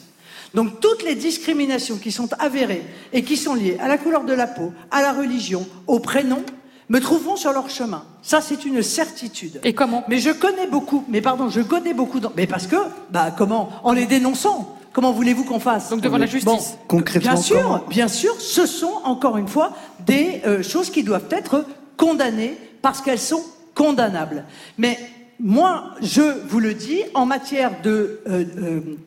Donc 0.53 0.80
toutes 0.80 1.03
les 1.03 1.15
discriminations 1.15 1.97
qui 1.97 2.12
sont 2.12 2.30
avérées 2.39 2.83
et 3.13 3.24
qui 3.24 3.38
sont 3.38 3.56
liées 3.56 3.77
à 3.81 3.88
la 3.88 3.97
couleur 3.97 4.24
de 4.24 4.33
la 4.33 4.47
peau, 4.47 4.71
à 4.92 5.01
la 5.01 5.13
religion, 5.13 5.65
au 5.88 6.00
prénom, 6.00 6.44
me 6.89 7.00
trouveront 7.00 7.36
sur 7.36 7.51
leur 7.51 7.69
chemin. 7.69 8.03
Ça, 8.21 8.42
c'est 8.42 8.65
une 8.65 8.81
certitude. 8.83 9.59
Et 9.63 9.74
comment? 9.74 10.03
Mais 10.07 10.19
je 10.19 10.30
connais 10.30 10.68
beaucoup, 10.68 11.03
mais 11.09 11.21
pardon, 11.21 11.50
je 11.50 11.62
connais 11.62 11.94
beaucoup, 11.94 12.19
mais 12.36 12.47
parce 12.47 12.68
que, 12.68 12.75
bah 13.09 13.33
comment? 13.36 13.69
En 13.83 13.94
les 13.94 14.06
dénonçant. 14.06 14.77
Comment 14.94 15.12
voulez-vous 15.12 15.44
qu'on 15.44 15.59
fasse? 15.59 15.89
Donc 15.89 16.00
devant 16.00 16.18
la 16.18 16.25
justice. 16.25 16.77
concrètement. 16.88 17.33
Bien 17.33 17.42
sûr, 17.42 17.86
bien 17.89 18.07
sûr, 18.07 18.39
ce 18.39 18.65
sont 18.65 18.94
encore 19.03 19.38
une 19.38 19.50
fois 19.50 19.74
des 20.06 20.42
euh, 20.45 20.63
choses 20.63 20.89
qui 20.89 21.03
doivent 21.03 21.27
être 21.31 21.65
condamnées 21.97 22.57
parce 22.81 23.01
qu'elles 23.01 23.19
sont 23.19 23.44
condamnables. 23.74 24.45
Mais 24.77 24.97
moi, 25.39 25.91
je 26.01 26.21
vous 26.47 26.59
le 26.59 26.73
dis, 26.73 27.01
en 27.13 27.25
matière 27.25 27.81
de, 27.81 28.21
euh, 28.27 28.45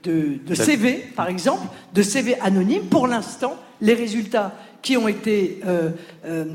euh, 0.07 0.39
de, 0.47 0.55
CV, 0.55 1.05
par 1.17 1.29
exemple, 1.29 1.67
de 1.95 2.03
CV 2.03 2.39
anonyme, 2.41 2.85
pour 2.85 3.07
l'instant, 3.07 3.57
les 3.81 3.95
résultats 3.95 4.53
qui 4.83 4.97
ont 4.97 5.09
été, 5.09 5.61
euh, 5.67 5.91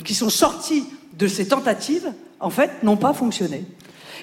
qui 0.03 0.13
sont 0.13 0.29
sortis 0.29 0.85
de 1.17 1.27
ces 1.27 1.47
tentatives, 1.47 2.11
en 2.39 2.49
fait, 2.49 2.83
n'ont 2.83 2.97
pas 2.97 3.13
fonctionné. 3.13 3.65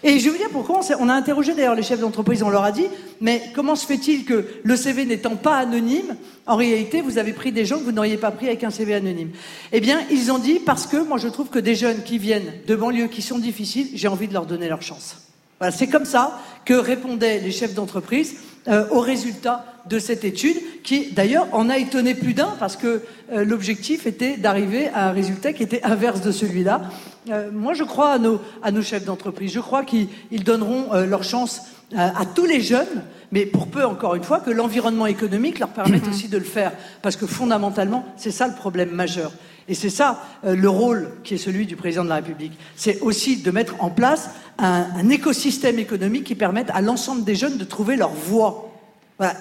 Et 0.02 0.18
je 0.18 0.30
vous 0.30 0.36
dire 0.36 0.48
pourquoi. 0.50 0.80
On 0.98 1.08
a 1.08 1.14
interrogé 1.14 1.54
d'ailleurs 1.54 1.74
les 1.74 1.82
chefs 1.82 2.00
d'entreprise, 2.00 2.42
on 2.42 2.48
leur 2.48 2.64
a 2.64 2.72
dit, 2.72 2.86
mais 3.20 3.42
comment 3.54 3.76
se 3.76 3.84
fait-il 3.84 4.24
que 4.24 4.46
le 4.62 4.76
CV 4.76 5.04
n'étant 5.04 5.36
pas 5.36 5.56
anonyme, 5.56 6.16
en 6.46 6.56
réalité, 6.56 7.02
vous 7.02 7.18
avez 7.18 7.32
pris 7.32 7.52
des 7.52 7.66
gens 7.66 7.78
que 7.78 7.84
vous 7.84 7.92
n'auriez 7.92 8.16
pas 8.16 8.30
pris 8.30 8.46
avec 8.46 8.64
un 8.64 8.70
CV 8.70 8.94
anonyme? 8.94 9.30
Eh 9.72 9.80
bien, 9.80 10.00
ils 10.10 10.32
ont 10.32 10.38
dit, 10.38 10.58
parce 10.60 10.86
que 10.86 10.96
moi 10.96 11.18
je 11.18 11.28
trouve 11.28 11.48
que 11.48 11.58
des 11.58 11.74
jeunes 11.74 12.02
qui 12.02 12.18
viennent 12.18 12.52
de 12.66 12.76
banlieues 12.76 13.08
qui 13.08 13.20
sont 13.20 13.38
difficiles, 13.38 13.88
j'ai 13.94 14.08
envie 14.08 14.28
de 14.28 14.32
leur 14.32 14.46
donner 14.46 14.68
leur 14.68 14.80
chance 14.80 15.29
c'est 15.70 15.88
comme 15.88 16.06
ça 16.06 16.38
que 16.64 16.74
répondaient 16.74 17.40
les 17.40 17.52
chefs 17.52 17.74
d'entreprise 17.74 18.36
euh, 18.68 18.86
aux 18.90 19.00
résultats 19.00 19.64
de 19.88 19.98
cette 19.98 20.22
étude, 20.22 20.56
qui 20.84 21.12
d'ailleurs 21.12 21.46
en 21.52 21.70
a 21.70 21.78
étonné 21.78 22.14
plus 22.14 22.34
d'un 22.34 22.54
parce 22.58 22.76
que 22.76 23.02
euh, 23.32 23.42
l'objectif 23.42 24.06
était 24.06 24.36
d'arriver 24.36 24.88
à 24.88 25.08
un 25.08 25.12
résultat 25.12 25.54
qui 25.54 25.62
était 25.62 25.82
inverse 25.82 26.20
de 26.20 26.30
celui-là. 26.30 26.82
Euh, 27.30 27.50
moi, 27.50 27.72
je 27.72 27.84
crois 27.84 28.12
à 28.12 28.18
nos, 28.18 28.38
à 28.62 28.70
nos 28.70 28.82
chefs 28.82 29.06
d'entreprise. 29.06 29.50
Je 29.50 29.60
crois 29.60 29.84
qu'ils 29.84 30.08
donneront 30.44 30.92
leur 30.92 31.24
chance 31.24 31.62
à, 31.96 32.26
tous 32.26 32.44
les 32.44 32.60
jeunes, 32.60 33.02
mais 33.32 33.46
pour 33.46 33.66
peu, 33.66 33.84
encore 33.84 34.14
une 34.14 34.24
fois, 34.24 34.40
que 34.40 34.50
l'environnement 34.50 35.06
économique 35.06 35.58
leur 35.58 35.70
permette 35.70 36.06
aussi 36.06 36.28
de 36.28 36.36
le 36.36 36.44
faire. 36.44 36.72
Parce 37.00 37.16
que 37.16 37.26
fondamentalement, 37.26 38.04
c'est 38.16 38.30
ça 38.30 38.46
le 38.46 38.54
problème 38.54 38.90
majeur. 38.90 39.32
Et 39.68 39.74
c'est 39.74 39.90
ça 39.90 40.22
le 40.44 40.68
rôle 40.68 41.12
qui 41.24 41.34
est 41.34 41.38
celui 41.38 41.64
du 41.64 41.76
président 41.76 42.04
de 42.04 42.08
la 42.08 42.16
République. 42.16 42.52
C'est 42.76 43.00
aussi 43.00 43.38
de 43.38 43.50
mettre 43.50 43.74
en 43.82 43.90
place 43.90 44.30
un, 44.60 45.08
écosystème 45.08 45.78
économique 45.78 46.24
qui 46.24 46.34
permette 46.34 46.70
à 46.70 46.80
l'ensemble 46.80 47.24
des 47.24 47.34
jeunes 47.34 47.56
de 47.56 47.64
trouver 47.64 47.96
leur 47.96 48.12
voie 48.12 48.70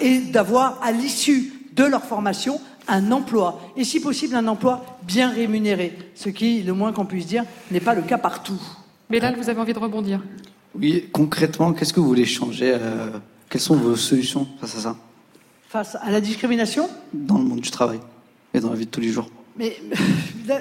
et 0.01 0.19
d'avoir 0.19 0.79
à 0.81 0.91
l'issue 0.91 1.53
de 1.73 1.83
leur 1.83 2.03
formation 2.03 2.59
un 2.87 3.11
emploi, 3.11 3.61
et 3.77 3.83
si 3.83 3.99
possible 3.99 4.35
un 4.35 4.47
emploi 4.47 4.83
bien 5.03 5.29
rémunéré, 5.29 5.95
ce 6.15 6.29
qui, 6.29 6.63
le 6.63 6.73
moins 6.73 6.91
qu'on 6.91 7.05
puisse 7.05 7.27
dire, 7.27 7.45
n'est 7.69 7.79
pas 7.79 7.93
le 7.93 8.01
cas 8.01 8.17
partout. 8.17 8.59
Mais 9.09 9.19
là, 9.19 9.31
vous 9.31 9.47
avez 9.47 9.59
envie 9.59 9.73
de 9.73 9.79
rebondir 9.79 10.21
Oui, 10.73 11.05
concrètement, 11.11 11.73
qu'est-ce 11.73 11.93
que 11.93 11.99
vous 11.99 12.07
voulez 12.07 12.25
changer 12.25 12.73
euh, 12.73 13.11
Quelles 13.47 13.61
sont 13.61 13.75
vos 13.75 13.95
solutions 13.95 14.47
face 14.59 14.77
à 14.77 14.79
ça? 14.79 14.97
Face 15.67 15.95
à 16.01 16.09
la 16.09 16.19
discrimination? 16.19 16.89
Dans 17.13 17.37
le 17.37 17.43
monde 17.43 17.61
du 17.61 17.69
travail 17.69 17.99
et 18.53 18.59
dans 18.59 18.71
la 18.71 18.75
vie 18.75 18.85
de 18.85 18.91
tous 18.91 19.01
les 19.01 19.09
jours. 19.09 19.29
Mais 19.55 19.77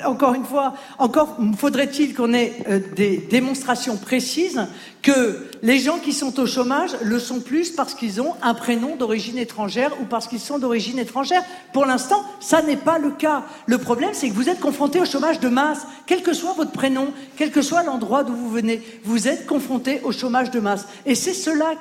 encore 0.07 0.35
une 0.35 0.45
fois, 0.45 0.75
encore 0.99 1.37
faudrait-il 1.57 2.15
qu'on 2.15 2.33
ait 2.33 2.53
euh, 2.69 2.81
des 2.97 3.19
démonstrations 3.19 3.97
précises 3.97 4.61
que 5.03 5.47
les 5.63 5.79
gens 5.79 5.99
qui 5.99 6.13
sont 6.13 6.39
au 6.41 6.47
chômage 6.47 6.91
le 7.03 7.19
sont 7.19 7.41
plus 7.41 7.71
parce 7.71 7.95
qu'ils 7.95 8.21
ont 8.21 8.35
un 8.43 8.55
prénom 8.55 8.97
d'origine 8.97 9.39
étrangère 9.39 9.93
ou 10.01 10.05
parce 10.05 10.27
qu'ils 10.27 10.41
sont 10.41 10.59
d'origine 10.59 10.99
étrangère. 10.99 11.43
Pour 11.73 11.87
l'instant, 11.87 12.25
ça 12.41 12.63
n'est 12.63 12.77
pas 12.77 12.99
le 12.99 13.11
cas. 13.11 13.45
Le 13.67 13.79
problème, 13.79 14.11
c'est 14.13 14.29
que 14.29 14.35
vous 14.35 14.49
êtes 14.49 14.61
confronté 14.61 15.01
au 15.01 15.05
chômage 15.05 15.41
de 15.41 15.49
masse, 15.49 15.87
quel 16.07 16.23
que 16.23 16.33
soit 16.33 16.53
votre 16.53 16.73
prénom, 16.73 17.13
quel 17.37 17.51
que 17.51 17.63
soit 17.63 17.83
l'endroit 17.83 18.25
d'où 18.25 18.35
vous 18.35 18.51
venez, 18.51 18.83
vous 19.05 19.29
êtes 19.29 19.47
confronté 19.47 20.01
au 20.05 20.13
chômage 20.13 20.51
de 20.51 20.61
masse. 20.61 20.87
Et 21.07 21.15
c'est 21.15 21.35
cela 21.35 21.75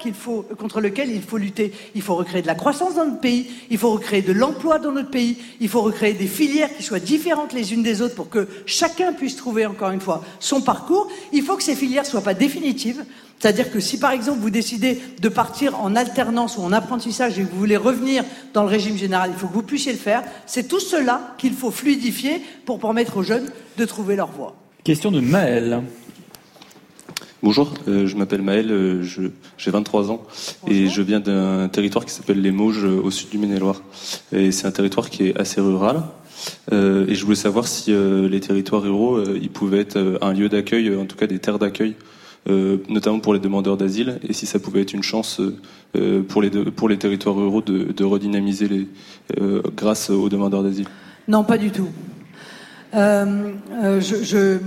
contre 0.57 0.81
lequel 0.81 1.11
il 1.11 1.21
faut 1.21 1.37
lutter. 1.37 1.73
Il 1.95 2.01
faut 2.01 2.15
recréer 2.15 2.41
de 2.41 2.47
la 2.47 2.55
croissance 2.55 2.95
dans 2.95 3.05
notre 3.05 3.19
pays, 3.19 3.49
il 3.69 3.77
faut 3.77 3.91
recréer 3.91 4.21
de 4.21 4.33
l'emploi 4.33 4.79
dans 4.79 4.91
notre 4.91 5.11
pays, 5.11 5.37
il 5.59 5.69
faut 5.69 5.81
recréer 5.81 6.13
des 6.13 6.27
filières 6.27 6.75
qui 6.75 6.83
soient 6.83 6.99
différentes 6.99 7.53
les 7.53 7.73
unes 7.73 7.83
des 7.83 7.96
autres 8.01 8.15
pour 8.15 8.29
que 8.29 8.47
chacun 8.65 9.13
puisse 9.13 9.35
trouver, 9.35 9.65
encore 9.65 9.91
une 9.91 10.01
fois, 10.01 10.23
son 10.39 10.61
parcours. 10.61 11.07
Il 11.33 11.43
faut 11.43 11.55
que 11.55 11.63
ces 11.63 11.75
filières 11.75 12.05
soient 12.05 12.21
pas 12.21 12.33
définitives. 12.33 13.03
C'est-à-dire 13.39 13.71
que 13.71 13.79
si 13.79 13.99
par 13.99 14.11
exemple 14.11 14.39
vous 14.39 14.49
décidez 14.49 14.99
de 15.21 15.29
partir 15.29 15.79
en 15.79 15.95
alternance 15.95 16.57
ou 16.57 16.61
en 16.61 16.71
apprentissage 16.71 17.37
et 17.37 17.43
que 17.43 17.51
vous 17.51 17.59
voulez 17.59 17.77
revenir 17.77 18.23
dans 18.53 18.63
le 18.63 18.69
régime 18.69 18.97
général, 18.97 19.29
il 19.33 19.37
faut 19.37 19.47
que 19.47 19.53
vous 19.53 19.61
puissiez 19.61 19.91
le 19.91 19.97
faire. 19.99 20.23
C'est 20.47 20.67
tout 20.67 20.79
cela 20.79 21.35
qu'il 21.37 21.53
faut 21.53 21.71
fluidifier 21.71 22.41
pour 22.65 22.79
permettre 22.79 23.17
aux 23.17 23.23
jeunes 23.23 23.49
de 23.77 23.85
trouver 23.85 24.15
leur 24.15 24.31
voie. 24.31 24.55
Question 24.83 25.11
de 25.11 25.19
Maël. 25.19 25.83
Bonjour, 27.43 27.71
euh, 27.87 28.07
je 28.07 28.15
m'appelle 28.15 28.41
Maël, 28.41 28.71
euh, 28.71 29.03
j'ai 29.03 29.71
23 29.71 30.09
ans 30.09 30.23
et 30.67 30.87
je 30.87 31.01
viens 31.03 31.19
d'un 31.19 31.67
territoire 31.67 32.03
qui 32.03 32.11
s'appelle 32.11 32.41
les 32.41 32.49
Mauges 32.49 32.83
au 32.83 33.11
sud 33.11 33.29
du 33.29 33.37
Maine-et-Loire. 33.37 33.83
Et 34.31 34.51
c'est 34.51 34.65
un 34.65 34.71
territoire 34.71 35.11
qui 35.11 35.27
est 35.27 35.39
assez 35.39 35.61
rural 35.61 36.01
et 36.71 37.15
je 37.15 37.23
voulais 37.23 37.35
savoir 37.35 37.67
si 37.67 37.91
les 37.93 38.39
territoires 38.39 38.81
ruraux, 38.81 39.23
ils 39.23 39.49
pouvaient 39.49 39.79
être 39.79 40.17
un 40.21 40.33
lieu 40.33 40.49
d'accueil, 40.49 40.95
en 40.95 41.05
tout 41.05 41.15
cas 41.15 41.27
des 41.27 41.39
terres 41.39 41.59
d'accueil, 41.59 41.95
notamment 42.47 43.19
pour 43.19 43.33
les 43.33 43.39
demandeurs 43.39 43.77
d'asile, 43.77 44.19
et 44.27 44.33
si 44.33 44.45
ça 44.45 44.59
pouvait 44.59 44.81
être 44.81 44.93
une 44.93 45.03
chance 45.03 45.41
pour, 46.27 46.41
les 46.41 46.49
pour 46.49 46.89
les 46.89 46.97
territoires 46.97 47.35
ruraux 47.35 47.61
de, 47.61 48.03
redynamiser 48.03 48.67
les, 48.67 48.87
grâce 49.75 50.09
aux 50.09 50.29
demandeurs 50.29 50.63
d'asile. 50.63 50.87
Non, 51.27 51.43
pas 51.43 51.57
du 51.57 51.71
tout. 51.71 51.87
je, 52.93 54.57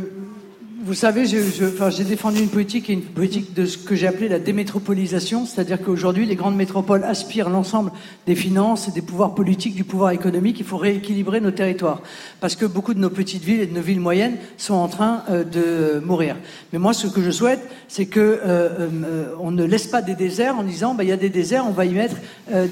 vous 0.83 0.95
savez, 0.95 1.27
j'ai 1.27 2.05
défendu 2.05 2.41
une 2.41 2.49
politique, 2.49 2.89
une 2.89 3.03
politique 3.03 3.53
de 3.53 3.67
ce 3.67 3.77
que 3.77 3.95
j'ai 3.95 4.07
appelé 4.07 4.29
la 4.29 4.39
démétropolisation, 4.39 5.45
c'est-à-dire 5.45 5.83
qu'aujourd'hui, 5.83 6.25
les 6.25 6.37
grandes 6.37 6.57
métropoles 6.57 7.05
aspirent 7.05 7.51
l'ensemble 7.51 7.93
des 8.27 8.35
finances 8.35 8.93
des 8.93 9.03
pouvoirs 9.03 9.35
politiques, 9.35 9.75
du 9.75 9.85
pouvoir 9.85 10.13
économique. 10.13 10.59
Il 10.59 10.65
faut 10.65 10.79
rééquilibrer 10.79 11.41
nos 11.41 11.51
territoires, 11.51 12.01
parce 12.41 12.57
que 12.57 12.65
beaucoup 12.65 12.95
de 12.95 12.99
nos 12.99 13.11
petites 13.11 13.45
villes 13.45 13.61
et 13.61 13.67
de 13.67 13.75
nos 13.75 13.83
villes 13.83 14.01
moyennes 14.01 14.39
sont 14.57 14.75
en 14.75 14.89
train 14.89 15.23
euh, 15.29 15.45
de 15.45 16.01
mourir. 16.01 16.37
Mais 16.73 16.79
moi, 16.79 16.95
ce 16.95 17.07
que 17.09 17.21
je 17.21 17.31
souhaite, 17.31 17.61
c'est 17.89 18.07
que 18.07 18.21
euh, 18.21 18.89
euh, 19.03 19.51
ne 19.51 19.65
laisse 19.65 19.87
pas 19.87 20.01
des 20.01 20.15
déserts 20.15 20.57
en 20.59 20.63
disant, 20.63 20.95
bah, 20.95 21.05
il 21.05 21.11
y 21.11 21.13
a 21.13 21.19
des 21.19 21.29
déserts, 21.29 21.67
on 21.67 21.73
va 21.73 21.85
y 21.85 21.93
mettre 21.93 22.17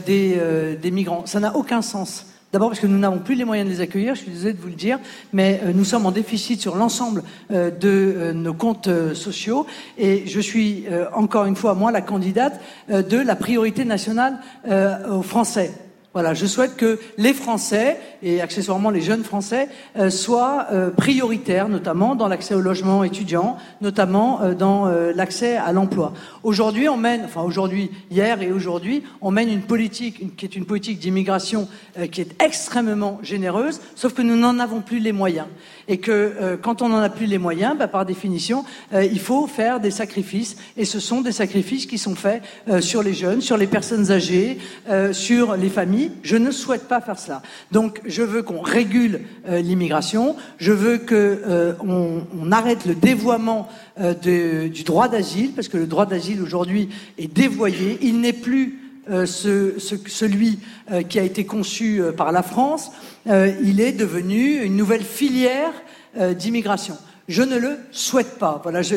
des, 0.07 0.38
des 0.81 0.91
migrants. 0.91 1.27
Ça 1.27 1.41
n'a 1.41 1.57
aucun 1.57 1.83
sens. 1.83 2.27
D'abord 2.50 2.71
parce 2.71 2.81
que 2.81 2.87
nous 2.87 2.99
n'avons 2.99 3.19
plus 3.19 3.35
les 3.35 3.45
moyens 3.45 3.69
de 3.69 3.75
les 3.75 3.83
accueillir, 3.83 4.14
je 4.14 4.23
suis 4.23 4.31
désolé 4.31 4.55
de 4.55 4.61
vous 4.61 4.69
le 4.69 4.75
dire, 4.75 4.99
mais 5.35 5.61
euh, 5.64 5.73
nous 5.75 5.85
sommes 5.85 6.07
en 6.07 6.11
déficit 6.11 6.61
sur 6.61 6.76
l'ensemble 6.76 7.23
euh, 7.50 7.71
de 7.71 7.88
euh, 7.88 8.33
nos 8.33 8.55
comptes 8.55 8.88
sociaux 9.12 9.67
et 9.99 10.26
je 10.26 10.40
suis 10.40 10.87
encore 11.14 11.45
une 11.45 11.57
fois, 11.57 11.75
moi, 11.75 11.93
la 11.93 12.00
candidate 12.00 12.61
de 12.88 13.19
la 13.19 13.37
priorité 13.37 13.85
nationale 13.85 14.38
aux 15.11 15.23
Français. 15.23 15.73
Voilà, 16.15 16.33
je 16.33 16.47
souhaite 16.47 16.77
que 16.77 16.99
les 17.19 17.35
Français 17.35 18.00
et 18.23 18.41
accessoirement 18.41 18.88
les 18.88 19.03
jeunes 19.03 19.25
Français 19.25 19.69
euh, 19.99 20.09
soient 20.09 20.67
euh, 20.73 20.91
prioritaires, 20.91 21.69
notamment 21.69 22.15
dans 22.15 22.29
l'accès 22.29 22.55
au 22.55 22.62
logement 22.62 23.05
étudiant, 23.05 23.59
notamment 23.83 24.41
euh, 24.41 24.55
dans 24.55 24.87
l'accès 25.15 25.57
à 25.57 25.71
l'emploi. 25.73 26.15
Aujourd'hui, 26.43 26.88
on 26.88 26.97
mène, 26.97 27.23
enfin 27.27 27.43
aujourd'hui, 27.43 27.91
hier 28.11 28.41
et 28.41 28.50
aujourd'hui, 28.50 29.03
on 29.21 29.31
mène 29.31 29.50
une 29.50 29.61
politique 29.61 30.35
qui 30.37 30.47
est 30.47 30.57
une 30.57 30.65
politique 30.65 30.99
d'immigration 30.99 31.69
qui 32.11 32.21
est 32.21 32.43
extrêmement 32.43 33.19
généreuse, 33.23 33.81
sauf 33.95 34.15
que 34.15 34.23
nous 34.23 34.37
n'en 34.37 34.59
avons 34.59 34.81
plus 34.81 34.99
les 34.99 35.12
moyens. 35.12 35.47
Et 35.88 35.99
que 35.99 36.59
quand 36.62 36.83
on 36.83 36.88
n'en 36.88 36.99
a 36.99 37.09
plus 37.09 37.27
les 37.27 37.38
moyens, 37.38 37.77
bah, 37.77 37.88
par 37.88 38.07
définition, 38.07 38.65
il 38.93 39.19
faut 39.21 39.47
faire 39.47 39.81
des 39.81 39.91
sacrifices. 39.91 40.57
Et 40.77 40.85
ce 40.85 41.00
sont 41.00 41.21
des 41.21 41.33
sacrifices 41.33 41.87
qui 41.87 41.99
sont 41.99 42.15
faits 42.15 42.43
sur 42.81 43.03
les 43.03 43.15
jeunes, 43.15 43.41
sur 43.41 43.57
les 43.57 43.67
personnes 43.67 44.11
âgées, 44.11 44.59
sur 45.12 45.57
les 45.57 45.69
familles. 45.69 46.08
Je 46.23 46.37
ne 46.37 46.50
souhaite 46.50 46.88
pas 46.88 47.00
faire 47.00 47.19
cela. 47.19 47.43
Donc, 47.73 48.00
je 48.05 48.23
veux 48.23 48.43
qu'on 48.43 48.61
régule 48.61 49.21
euh, 49.49 49.61
l'immigration, 49.61 50.37
je 50.59 50.73
veux 50.73 50.99
qu'on 50.99 51.15
euh, 51.15 52.50
arrête 52.50 52.87
le 52.87 52.95
dévoiement 52.95 53.69
euh, 54.00 54.15
du 54.69 54.85
droit 54.85 55.09
d'asile, 55.09 55.53
parce 55.53 55.69
que 55.69 55.77
le 55.77 55.87
droit 55.87 56.07
d'asile 56.07 56.43
aujourd'hui 56.43 56.88
est 57.19 57.33
dévoyé, 57.33 57.99
il 58.03 58.21
n'est 58.21 58.33
plus 58.33 58.81
ce, 59.25 59.73
celui 59.79 60.59
qui 61.09 61.19
a 61.19 61.23
été 61.23 61.47
conçu 61.47 62.03
par 62.15 62.31
la 62.31 62.43
France, 62.43 62.91
il 63.27 63.81
est 63.81 63.93
devenu 63.93 64.62
une 64.62 64.77
nouvelle 64.77 65.03
filière 65.03 65.73
d'immigration. 66.37 66.99
Je 67.28 67.42
ne 67.42 67.58
le 67.58 67.78
souhaite 67.90 68.38
pas. 68.38 68.58
Voilà, 68.62 68.80
je, 68.80 68.97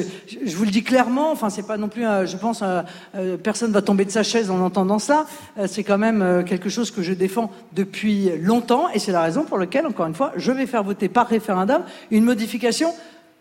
vous 0.56 0.64
le 0.64 0.72
dis 0.72 0.84
clairement. 0.84 1.32
Enfin, 1.32 1.50
c'est 1.50 1.68
pas 1.68 1.76
non 1.76 1.90
plus. 1.90 2.04
je 2.04 2.38
pense, 2.38 2.64
euh, 2.64 3.36
personne 3.38 3.74
va 3.74 3.82
tomber 3.82 4.06
de 4.06 4.10
sa 4.10 4.24
chaise 4.24 4.50
en 4.50 4.62
entendant 4.62 5.00
ça. 5.00 5.26
Euh, 5.58 5.68
c'est 5.68 5.84
quand 5.84 5.98
même 5.98 6.22
euh, 6.22 6.42
quelque 6.42 6.70
chose 6.70 6.92
que 6.92 7.02
je 7.02 7.12
défends 7.12 7.52
depuis 7.74 8.32
longtemps, 8.40 8.88
et 8.94 9.00
c'est 9.00 9.12
la 9.12 9.22
raison 9.22 9.44
pour 9.44 9.58
laquelle, 9.58 9.86
encore 9.86 10.06
une 10.06 10.16
fois, 10.16 10.32
je 10.38 10.52
vais 10.54 10.66
faire 10.66 10.84
voter 10.84 11.10
par 11.10 11.28
référendum 11.28 11.84
une 12.10 12.24
modification 12.24 12.94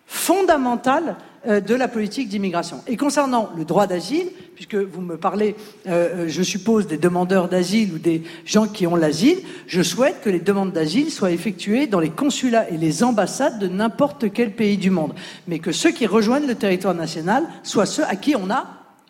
fondamentale 0.06 1.16
de 1.46 1.74
la 1.74 1.88
politique 1.88 2.28
d'immigration. 2.28 2.82
Et 2.86 2.96
concernant 2.96 3.50
le 3.56 3.64
droit 3.64 3.86
d'asile, 3.86 4.28
puisque 4.60 4.74
vous 4.74 5.00
me 5.00 5.16
parlez, 5.16 5.56
euh, 5.86 6.24
euh, 6.24 6.28
je 6.28 6.42
suppose, 6.42 6.86
des 6.86 6.98
demandeurs 6.98 7.48
d'asile 7.48 7.94
ou 7.94 7.98
des 7.98 8.22
gens 8.44 8.66
qui 8.66 8.86
ont 8.86 8.94
l'asile, 8.94 9.38
je 9.66 9.80
souhaite 9.80 10.20
que 10.22 10.28
les 10.28 10.38
demandes 10.38 10.72
d'asile 10.72 11.10
soient 11.10 11.30
effectuées 11.30 11.86
dans 11.86 11.98
les 11.98 12.10
consulats 12.10 12.68
et 12.68 12.76
les 12.76 13.02
ambassades 13.02 13.58
de 13.58 13.68
n'importe 13.68 14.30
quel 14.30 14.52
pays 14.52 14.76
du 14.76 14.90
monde, 14.90 15.14
mais 15.48 15.60
que 15.60 15.72
ceux 15.72 15.92
qui 15.92 16.06
rejoignent 16.06 16.46
le 16.46 16.56
territoire 16.56 16.94
national 16.94 17.44
soient 17.62 17.86
ceux 17.86 18.04
à 18.04 18.16
qui 18.16 18.36
on 18.36 18.50
a 18.50 18.66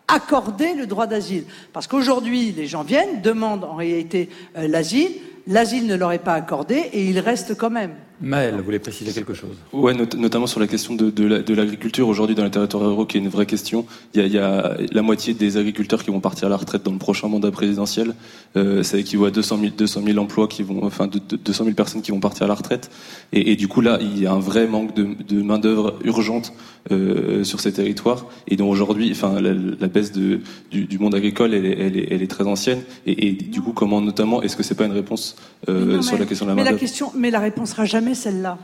accordé 0.07 0.73
le 0.73 0.87
droit 0.87 1.05
d'asile. 1.05 1.43
Parce 1.73 1.87
qu'aujourd'hui, 1.87 2.53
les 2.53 2.67
gens 2.67 2.83
viennent, 2.83 3.21
demandent 3.21 3.65
en 3.65 3.75
réalité 3.75 4.29
l'asile, 4.55 5.11
l'asile 5.47 5.85
ne 5.85 5.95
leur 5.95 6.13
est 6.13 6.19
pas 6.19 6.35
accordé 6.35 6.75
et 6.93 7.09
ils 7.09 7.19
restent 7.19 7.57
quand 7.57 7.69
même. 7.69 7.91
Maël 8.21 8.55
vous 8.57 8.63
voulez 8.63 8.79
préciser 8.79 9.11
quelque 9.11 9.33
chose? 9.33 9.55
Oui, 9.73 9.93
notamment 10.17 10.47
sur 10.47 10.59
la 10.59 10.67
question 10.67 10.95
de, 10.95 11.09
de 11.09 11.53
l'agriculture 11.53 12.07
aujourd'hui 12.07 12.35
dans 12.35 12.43
les 12.43 12.51
territoires 12.51 12.83
ruraux, 12.83 13.05
qui 13.05 13.17
est 13.17 13.19
une 13.19 13.29
vraie 13.29 13.45
question. 13.45 13.85
Il 14.13 14.21
y, 14.21 14.23
a, 14.23 14.27
il 14.27 14.33
y, 14.33 14.37
a, 14.37 14.77
la 14.91 15.01
moitié 15.01 15.33
des 15.33 15.57
agriculteurs 15.57 16.03
qui 16.03 16.11
vont 16.11 16.19
partir 16.19 16.47
à 16.47 16.49
la 16.49 16.57
retraite 16.57 16.83
dans 16.83 16.91
le 16.91 16.97
prochain 16.97 17.27
mandat 17.27 17.51
présidentiel. 17.51 18.13
Euh, 18.55 18.83
ça 18.83 18.97
équivaut 18.97 19.25
à 19.25 19.31
200 19.31 19.59
000, 19.59 19.71
200 19.77 20.01
000 20.05 20.17
emplois 20.19 20.47
qui 20.47 20.63
vont, 20.63 20.83
enfin, 20.83 21.07
de, 21.07 21.19
200 21.19 21.63
000 21.63 21.75
personnes 21.75 22.01
qui 22.01 22.11
vont 22.11 22.19
partir 22.19 22.43
à 22.43 22.47
la 22.47 22.55
retraite. 22.55 22.91
Et, 23.33 23.51
et 23.51 23.55
du 23.55 23.67
coup, 23.67 23.81
là, 23.81 23.97
il 24.01 24.21
y 24.21 24.27
a 24.27 24.31
un 24.31 24.39
vrai 24.39 24.67
manque 24.67 24.95
de, 24.95 25.07
de 25.27 25.41
main 25.41 25.57
d'œuvre 25.57 25.97
urgente 26.03 26.53
euh, 26.89 27.43
sur 27.43 27.59
ces 27.59 27.73
territoires. 27.73 28.25
Et 28.47 28.55
donc 28.55 28.71
aujourd'hui, 28.71 29.11
enfin, 29.11 29.39
la, 29.39 29.53
la 29.53 29.87
baisse 29.87 30.11
de, 30.11 30.39
du, 30.71 30.85
du, 30.85 30.97
monde 30.97 31.13
agricole, 31.13 31.53
elle 31.53 31.65
est, 31.65 31.79
elle 31.79 31.95
est, 31.95 32.07
elle 32.09 32.23
est 32.23 32.27
très 32.27 32.45
ancienne. 32.45 32.81
Et, 33.05 33.27
et, 33.27 33.31
du 33.33 33.61
coup, 33.61 33.71
comment 33.71 34.01
notamment, 34.01 34.41
est-ce 34.41 34.55
que 34.55 34.63
c'est 34.63 34.73
pas 34.73 34.85
une 34.85 34.91
réponse 34.91 35.35
euh, 35.69 36.01
sur 36.01 36.17
la 36.17 36.25
question 36.25 36.47
de 36.47 36.51
la 36.51 36.55
main 36.55 36.63
d'œuvre 36.63 36.71
Mais 36.71 36.73
la 36.73 36.79
question, 36.79 37.11
mais 37.15 37.29
la 37.29 37.39
réponse 37.39 37.69
sera 37.69 37.85
jamais 37.85 38.10
celle-là. 38.15 38.57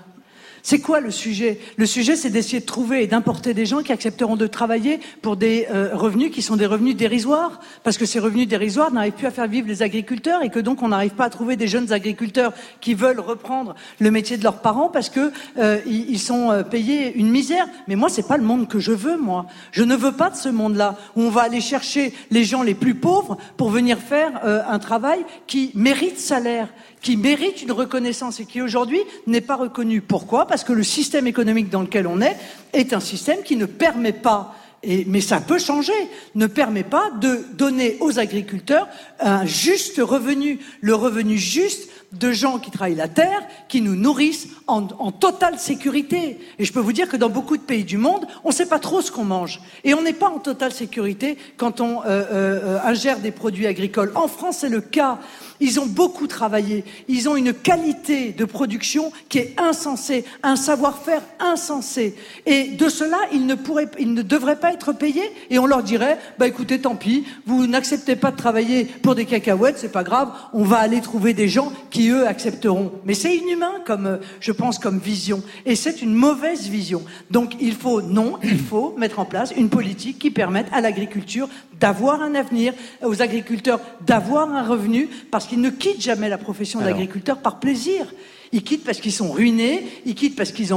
C'est 0.69 0.81
quoi 0.81 0.99
le 0.99 1.11
sujet? 1.11 1.61
Le 1.77 1.85
sujet, 1.85 2.17
c'est 2.17 2.29
d'essayer 2.29 2.59
de 2.59 2.65
trouver 2.65 3.03
et 3.03 3.07
d'importer 3.07 3.53
des 3.53 3.65
gens 3.65 3.83
qui 3.83 3.93
accepteront 3.93 4.35
de 4.35 4.47
travailler 4.47 4.99
pour 5.21 5.37
des 5.37 5.65
euh, 5.71 5.91
revenus 5.93 6.29
qui 6.29 6.41
sont 6.41 6.57
des 6.57 6.65
revenus 6.65 6.97
dérisoires, 6.97 7.61
parce 7.85 7.97
que 7.97 8.05
ces 8.05 8.19
revenus 8.19 8.49
dérisoires 8.49 8.91
n'arrivent 8.91 9.13
plus 9.13 9.27
à 9.27 9.31
faire 9.31 9.47
vivre 9.47 9.69
les 9.69 9.81
agriculteurs 9.81 10.43
et 10.43 10.49
que 10.49 10.59
donc 10.59 10.83
on 10.83 10.89
n'arrive 10.89 11.13
pas 11.13 11.23
à 11.23 11.29
trouver 11.29 11.55
des 11.55 11.69
jeunes 11.69 11.93
agriculteurs 11.93 12.51
qui 12.81 12.95
veulent 12.95 13.21
reprendre 13.21 13.75
le 14.01 14.11
métier 14.11 14.35
de 14.35 14.43
leurs 14.43 14.61
parents 14.61 14.89
parce 14.89 15.09
que 15.09 15.31
euh, 15.57 15.79
ils 15.85 16.19
sont 16.19 16.51
euh, 16.51 16.63
payés 16.63 17.13
une 17.15 17.29
misère. 17.29 17.65
Mais 17.87 17.95
moi, 17.95 18.09
c'est 18.09 18.27
pas 18.27 18.35
le 18.35 18.43
monde 18.43 18.67
que 18.67 18.79
je 18.79 18.91
veux. 18.91 19.15
Moi, 19.15 19.45
je 19.71 19.85
ne 19.85 19.95
veux 19.95 20.17
pas 20.17 20.31
de 20.31 20.35
ce 20.35 20.49
monde-là 20.49 20.97
où 21.15 21.21
on 21.21 21.29
va 21.29 21.43
aller 21.43 21.61
chercher 21.61 22.13
les 22.29 22.43
gens 22.43 22.61
les 22.61 22.75
plus 22.75 22.95
pauvres 22.95 23.37
pour 23.55 23.69
venir 23.69 23.99
faire 23.99 24.41
un 24.43 24.79
travail 24.79 25.19
qui 25.47 25.71
mérite 25.75 26.19
salaire 26.19 26.67
qui 27.01 27.17
mérite 27.17 27.61
une 27.61 27.71
reconnaissance 27.71 28.39
et 28.39 28.45
qui 28.45 28.61
aujourd'hui 28.61 28.99
n'est 29.27 29.41
pas 29.41 29.55
reconnu. 29.55 30.01
Pourquoi? 30.01 30.47
Que 30.63 30.73
le 30.73 30.83
système 30.83 31.27
économique 31.27 31.69
dans 31.69 31.81
lequel 31.81 32.07
on 32.07 32.21
est 32.21 32.35
est 32.73 32.93
un 32.93 32.99
système 32.99 33.43
qui 33.43 33.55
ne 33.55 33.65
permet 33.65 34.13
pas 34.13 34.55
mais 34.85 35.21
ça 35.21 35.39
peut 35.39 35.59
changer, 35.59 35.93
ne 36.35 36.47
permet 36.47 36.83
pas 36.83 37.09
de 37.19 37.45
donner 37.53 37.97
aux 37.99 38.19
agriculteurs 38.19 38.87
un 39.19 39.45
juste 39.45 39.99
revenu, 39.99 40.59
le 40.81 40.95
revenu 40.95 41.37
juste 41.37 41.89
de 42.13 42.31
gens 42.31 42.57
qui 42.57 42.71
travaillent 42.71 42.95
la 42.95 43.09
terre, 43.09 43.41
qui 43.67 43.81
nous 43.81 43.95
nourrissent 43.95 44.47
en, 44.67 44.81
totale 45.11 45.59
sécurité. 45.59 46.39
Et 46.57 46.65
je 46.65 46.71
peux 46.71 46.79
vous 46.79 46.93
dire 46.93 47.09
que 47.09 47.17
dans 47.17 47.29
beaucoup 47.29 47.57
de 47.57 47.61
pays 47.61 47.83
du 47.83 47.97
monde, 47.97 48.25
on 48.43 48.49
ne 48.49 48.53
sait 48.53 48.65
pas 48.65 48.79
trop 48.79 49.01
ce 49.01 49.11
qu'on 49.11 49.25
mange. 49.25 49.61
Et 49.83 49.93
on 49.93 50.01
n'est 50.01 50.13
pas 50.13 50.29
en 50.29 50.39
totale 50.39 50.71
sécurité 50.71 51.37
quand 51.57 51.81
on 51.81 52.01
euh, 52.01 52.05
euh, 52.05 52.79
ingère 52.83 53.19
des 53.19 53.31
produits 53.31 53.67
agricoles. 53.67 54.11
En 54.15 54.27
France, 54.27 54.59
c'est 54.61 54.69
le 54.69 54.81
cas. 54.81 55.19
Ils 55.59 55.79
ont 55.79 55.85
beaucoup 55.85 56.27
travaillé. 56.27 56.85
Ils 57.07 57.27
ont 57.27 57.35
une 57.35 57.53
qualité 57.53 58.31
de 58.31 58.45
production 58.45 59.11
qui 59.27 59.39
est 59.39 59.55
insensée, 59.57 60.23
un 60.43 60.55
savoir-faire 60.55 61.23
insensé. 61.39 62.15
Et 62.45 62.69
de 62.69 62.89
cela, 62.89 63.17
ils 63.33 63.45
ne 63.45 63.55
pourraient, 63.55 63.89
ils 63.99 64.13
ne 64.13 64.21
devraient 64.21 64.59
pas 64.59 64.66
être 64.73 64.93
payés. 64.93 65.31
Et 65.49 65.59
on 65.59 65.65
leur 65.65 65.83
dirait, 65.83 66.17
bah 66.37 66.47
écoutez, 66.47 66.79
tant 66.79 66.95
pis, 66.95 67.25
vous 67.45 67.67
n'acceptez 67.67 68.15
pas 68.15 68.31
de 68.31 68.37
travailler 68.37 68.85
pour 68.85 69.15
des 69.15 69.25
cacahuètes, 69.25 69.77
c'est 69.77 69.91
pas 69.91 70.03
grave. 70.03 70.31
On 70.53 70.63
va 70.63 70.77
aller 70.77 71.01
trouver 71.01 71.33
des 71.33 71.47
gens 71.47 71.71
qui 71.89 72.09
eux 72.09 72.27
accepteront. 72.27 72.91
Mais 73.05 73.13
c'est 73.13 73.35
inhumain 73.35 73.73
comme, 73.85 74.19
je 74.39 74.51
pense, 74.51 74.79
comme 74.79 74.99
vision. 74.99 75.43
Et 75.65 75.75
c'est 75.75 76.01
une 76.01 76.13
mauvaise 76.13 76.67
vision. 76.67 77.03
Donc 77.31 77.55
il 77.59 77.73
faut, 77.73 78.01
non, 78.01 78.37
il 78.43 78.59
faut 78.59 78.95
mettre 78.97 79.19
en 79.19 79.25
place 79.25 79.53
une 79.55 79.69
politique 79.69 80.19
qui 80.19 80.31
permette 80.31 80.67
à 80.71 80.81
l'agriculture 80.81 81.49
d'avoir 81.79 82.21
un 82.21 82.35
avenir, 82.35 82.73
aux 83.03 83.21
agriculteurs 83.21 83.79
d'avoir 84.01 84.49
un 84.53 84.63
revenu, 84.67 85.09
parce 85.31 85.45
qu'ils 85.45 85.61
ne 85.61 85.69
quittent 85.69 86.01
jamais 86.01 86.29
la 86.29 86.37
profession 86.37 86.81
d'agriculteur 86.81 87.37
par 87.37 87.59
plaisir. 87.59 88.05
Ils 88.51 88.63
quittent 88.63 88.85
parce 88.85 88.99
qu'ils 88.99 89.11
sont 89.11 89.31
ruinés, 89.31 89.85
ils 90.05 90.15
quittent 90.15 90.35
parce 90.35 90.51
qu'ils 90.51 90.73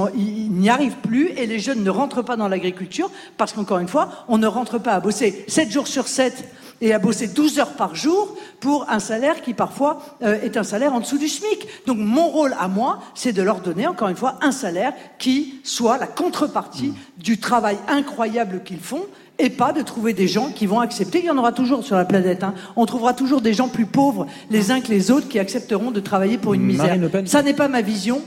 n'y 0.51 0.69
arrivent 0.69 0.99
plus, 1.03 1.29
et 1.37 1.47
les 1.47 1.59
jeunes 1.59 1.85
ne 1.85 1.91
rentrent 1.91 2.23
pas 2.23 2.37
dans 2.37 2.49
l'agriculture 2.49 3.11
parce 3.37 3.53
qu'encore 3.53 3.79
une 3.79 3.89
fois, 3.89 4.25
on 4.29 4.39
ne 4.39 4.47
rentre 4.47 4.79
pas 4.79 4.93
à 4.93 5.01
bosser 5.01 5.45
7 5.47 5.71
jours 5.71 5.87
sur 5.87 6.09
7 6.09 6.45
et 6.81 6.95
à 6.95 6.99
bosser 6.99 7.29
12 7.29 7.59
heures 7.59 7.75
par 7.75 7.95
jour 7.95 8.37
pour 8.59 8.89
un 8.89 9.01
salaire 9.01 9.43
qui 9.43 9.55
parfois 9.55 10.03
euh, 10.23 10.41
est 10.41 10.57
un 10.57 10.65
salaire 10.65 10.95
en 10.95 11.01
dessous 11.01 11.19
du 11.19 11.29
SMIC. 11.29 11.67
Donc 11.87 11.99
mon 11.99 12.29
rôle 12.29 12.57
à 12.59 12.69
moi, 12.69 13.01
c'est 13.15 13.33
de 13.33 13.43
leur 13.43 13.61
donner 13.61 13.87
encore 13.87 14.09
une 14.09 14.17
fois 14.17 14.39
un 14.41 14.53
salaire 14.53 14.95
qui 15.19 15.61
soit 15.63 15.99
la 15.99 16.07
contrepartie 16.07 16.89
mmh. 16.89 17.23
du 17.23 17.39
travail 17.39 17.77
incroyable 17.87 18.63
qu'ils 18.65 18.81
font 18.81 19.05
et 19.41 19.51
pas 19.51 19.73
de 19.73 19.83
trouver 19.83 20.13
des 20.13 20.29
gens 20.29 20.51
qui 20.51 20.67
vont 20.67 20.81
accepter. 20.81 21.21
Il 21.21 21.25
y 21.25 21.31
en 21.31 21.39
aura 21.39 21.53
toujours 21.53 21.83
sur 21.85 21.97
la 21.97 22.05
planète. 22.05 22.45
Hein. 22.45 22.55
On 22.77 22.87
trouvera 22.87 23.15
toujours 23.15 23.41
des 23.41 23.55
gens 23.55 23.69
plus 23.69 23.87
pauvres 23.87 24.27
les 24.51 24.71
uns 24.71 24.81
que 24.81 24.89
les 24.89 25.11
autres 25.11 25.29
qui 25.29 25.39
accepteront 25.39 25.91
de 25.91 26.01
travailler 26.01 26.39
pour 26.39 26.55
une 26.55 26.63
misère. 26.63 26.97
Ça 27.25 27.43
n'est 27.43 27.55
pas 27.55 27.69
ma 27.69 27.81
vision 27.81 28.23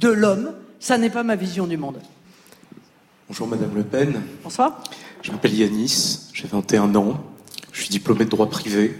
de 0.00 0.08
l'homme, 0.08 0.50
ça 0.80 0.98
n'est 0.98 1.10
pas 1.10 1.22
ma 1.22 1.36
vision 1.36 1.66
du 1.66 1.76
monde. 1.76 1.98
Bonjour 3.28 3.46
Madame 3.46 3.70
Le 3.74 3.82
Pen. 3.82 4.20
Bonsoir. 4.42 4.82
Je 5.22 5.32
m'appelle 5.32 5.54
Yanis, 5.54 6.28
j'ai 6.32 6.46
21 6.46 6.94
ans, 6.94 7.24
je 7.72 7.80
suis 7.80 7.90
diplômé 7.90 8.24
de 8.24 8.30
droit 8.30 8.48
privé. 8.48 8.94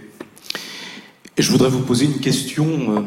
Et 1.37 1.41
je 1.41 1.51
voudrais 1.51 1.69
vous 1.69 1.81
poser 1.81 2.05
une 2.05 2.19
question 2.19 2.65
euh, 2.65 3.01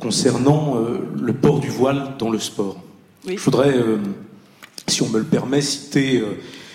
concernant 0.00 0.76
euh, 0.76 0.98
le 1.20 1.32
port 1.32 1.60
du 1.60 1.68
voile 1.68 2.14
dans 2.18 2.30
le 2.30 2.38
sport. 2.38 2.80
Je 3.26 3.36
voudrais, 3.38 3.74
euh, 3.74 3.98
si 4.86 5.02
on 5.02 5.08
me 5.08 5.18
le 5.18 5.24
permet, 5.24 5.62
citer, 5.62 6.22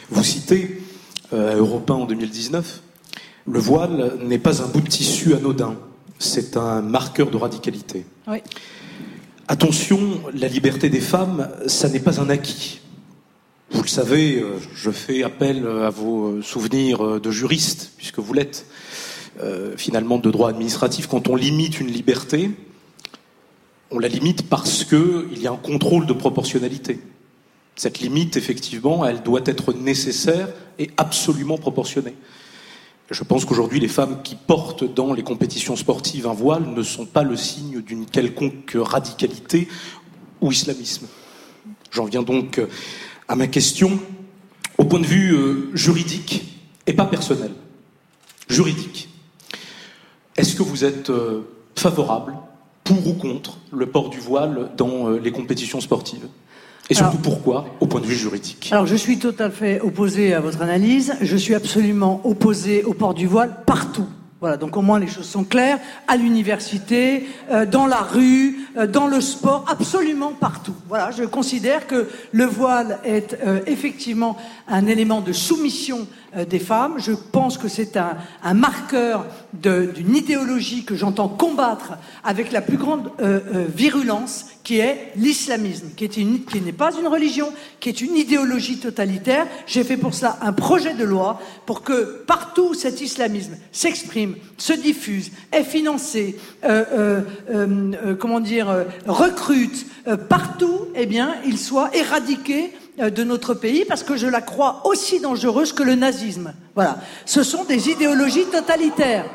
vous 0.10 0.24
citer 0.24 0.82
à 1.32 1.56
Europe 1.56 1.90
1 1.90 1.94
en 1.94 2.06
2019. 2.06 2.82
Le 3.48 3.60
voile 3.60 4.14
n'est 4.24 4.40
pas 4.40 4.62
un 4.62 4.68
bout 4.68 4.82
de 4.82 4.88
tissu 4.88 5.34
anodin, 5.34 5.76
c'est 6.20 6.58
un 6.58 6.82
marqueur 6.82 7.30
de 7.30 7.38
radicalité. 7.38 8.06
Oui. 8.28 8.38
Attention, 9.48 10.22
la 10.34 10.48
liberté 10.48 10.90
des 10.90 11.02
femmes, 11.02 11.50
ça 11.68 11.90
n'est 11.90 12.00
pas 12.00 12.20
un 12.20 12.30
acquis. 12.30 12.82
Vous 13.72 13.84
le 13.84 13.88
savez, 13.88 14.44
je 14.74 14.92
fais 14.92 15.24
appel 15.24 15.68
à 15.68 15.90
vos 15.90 16.42
souvenirs 16.42 17.20
de 17.20 17.32
juriste, 17.32 17.92
puisque 17.98 18.20
vous 18.20 18.34
l'êtes. 18.34 18.66
Euh, 19.44 19.74
finalement 19.76 20.18
de 20.18 20.32
droit 20.32 20.50
administratif, 20.50 21.08
quand 21.08 21.28
on 21.28 21.36
limite 21.36 21.82
une 21.82 21.88
liberté, 21.88 22.52
on 23.92 24.00
la 24.00 24.08
limite 24.08 24.48
parce 24.48 24.86
qu'il 24.86 25.38
y 25.38 25.46
a 25.46 25.52
un 25.52 25.58
contrôle 25.58 26.06
de 26.06 26.14
proportionnalité. 26.14 27.00
Cette 27.76 28.00
limite, 28.00 28.38
effectivement, 28.38 29.06
elle 29.06 29.22
doit 29.24 29.42
être 29.46 29.74
nécessaire 29.74 30.48
et 30.80 30.92
absolument 30.98 31.58
proportionnée. 31.58 32.16
Je 33.12 33.24
pense 33.24 33.46
qu'aujourd'hui, 33.46 33.80
les 33.80 33.88
femmes 33.88 34.24
qui 34.24 34.36
portent 34.36 34.84
dans 34.84 35.14
les 35.14 35.24
compétitions 35.24 35.76
sportives 35.76 36.26
un 36.26 36.34
voile 36.34 36.66
ne 36.66 36.82
sont 36.82 37.06
pas 37.06 37.24
le 37.24 37.36
signe 37.36 37.82
d'une 37.82 38.06
quelconque 38.06 38.76
radicalité 38.76 39.68
ou 40.42 40.52
islamisme. 40.52 41.08
J'en 41.92 42.06
viens 42.06 42.24
donc 42.24 42.60
à 43.28 43.36
ma 43.36 43.48
question 43.48 44.00
au 44.78 44.86
point 44.86 45.00
de 45.00 45.06
vue 45.06 45.34
euh, 45.34 45.70
juridique 45.76 46.44
et 46.88 46.94
pas 46.94 47.06
personnel. 47.06 47.52
Juridique. 48.50 49.10
Est-ce 50.38 50.56
que 50.56 50.64
vous 50.64 50.84
êtes 50.84 51.10
euh, 51.10 51.42
favorable, 51.76 52.36
pour 52.84 53.08
ou 53.08 53.14
contre, 53.14 53.58
le 53.72 53.86
port 53.88 54.10
du 54.10 54.20
voile 54.20 54.72
dans 54.78 55.10
euh, 55.10 55.20
les 55.20 55.32
compétitions 55.32 55.82
sportives? 55.82 56.28
Et 56.90 56.94
surtout 56.94 57.18
pourquoi, 57.18 57.66
au 57.80 57.88
point 57.88 58.02
de 58.02 58.06
vue 58.06 58.16
juridique 58.16 58.70
Alors 58.72 58.86
je 58.86 58.96
suis 58.96 59.18
tout 59.18 59.34
à 59.40 59.50
fait 59.50 59.82
opposé 59.82 60.34
à 60.34 60.40
votre 60.40 60.62
analyse. 60.62 61.16
Je 61.22 61.38
suis 61.38 61.56
absolument 61.56 62.22
opposé 62.24 62.84
au 62.84 62.94
port 62.94 63.14
du 63.14 63.28
voile 63.28 63.64
partout. 63.66 64.08
Voilà, 64.46 64.58
donc 64.58 64.78
au 64.78 64.84
moins 64.84 65.00
les 65.00 65.08
choses 65.08 65.28
sont 65.28 65.44
claires, 65.44 65.80
à 66.08 66.18
l'université, 66.18 67.28
euh, 67.50 67.66
dans 67.66 67.88
la 67.88 68.02
rue, 68.02 68.60
dans 68.94 69.08
le 69.08 69.20
sport, 69.20 69.66
absolument 69.68 70.34
partout. 70.34 70.76
Voilà, 70.88 71.10
je 71.10 71.24
considère 71.24 71.88
que 71.88 72.08
le 72.32 72.46
voile 72.46 73.00
est 73.04 73.36
effectivement 73.66 74.38
un 74.68 74.86
élément 74.86 75.22
de 75.22 75.34
soumission 75.34 76.06
euh, 76.36 76.46
des 76.46 76.60
femmes. 76.60 76.96
Je 76.98 77.14
pense 77.14 77.58
que 77.58 77.68
c'est 77.68 77.96
un, 77.98 78.18
un, 78.44 78.54
marqueur 78.54 79.26
d'une 79.54 80.16
idéologie 80.16 80.84
que 80.84 80.96
j'entends 80.96 81.30
combattre 81.30 81.94
avec 82.24 82.52
la 82.52 82.62
plus 82.62 82.78
grande 82.78 83.10
euh, 83.22 83.40
euh, 83.54 83.66
virulence, 83.74 84.46
qui 84.64 84.80
est 84.80 85.12
l'islamisme, 85.16 85.90
qui 85.96 86.10
n'est 86.62 86.72
pas 86.72 86.92
une 87.00 87.08
religion, 87.08 87.54
qui 87.80 87.90
est 87.90 88.02
une 88.02 88.16
idéologie 88.16 88.80
totalitaire. 88.80 89.48
J'ai 89.68 89.84
fait 89.84 89.98
pour 89.98 90.14
cela 90.14 90.38
un 90.42 90.54
projet 90.54 90.94
de 90.94 91.04
loi 91.04 91.40
pour 91.66 91.84
que 91.84 92.24
partout 92.26 92.74
cet 92.74 93.00
islamisme 93.00 93.56
s'exprime, 93.72 94.35
se 94.58 94.74
diffuse, 94.74 95.32
est 95.52 95.64
financé, 95.64 96.38
euh, 96.64 97.22
comment 98.20 98.40
dire, 98.40 98.68
recrute 99.08 99.86
partout, 100.30 100.88
eh 100.96 101.06
bien, 101.06 101.36
il 101.46 101.58
soit 101.58 101.96
éradiqué 101.96 102.72
euh, 103.02 103.10
de 103.10 103.26
notre 103.26 103.54
pays 103.54 103.84
parce 103.84 104.04
que 104.04 104.16
je 104.16 104.26
la 104.26 104.40
crois 104.40 104.82
aussi 104.86 105.20
dangereuse 105.20 105.74
que 105.74 105.84
le 105.84 105.96
nazisme. 105.96 106.54
Voilà. 106.76 106.98
Ce 107.26 107.44
sont 107.44 107.66
des 107.66 107.90
idéologies 107.90 108.46
totalitaires. 108.46 109.26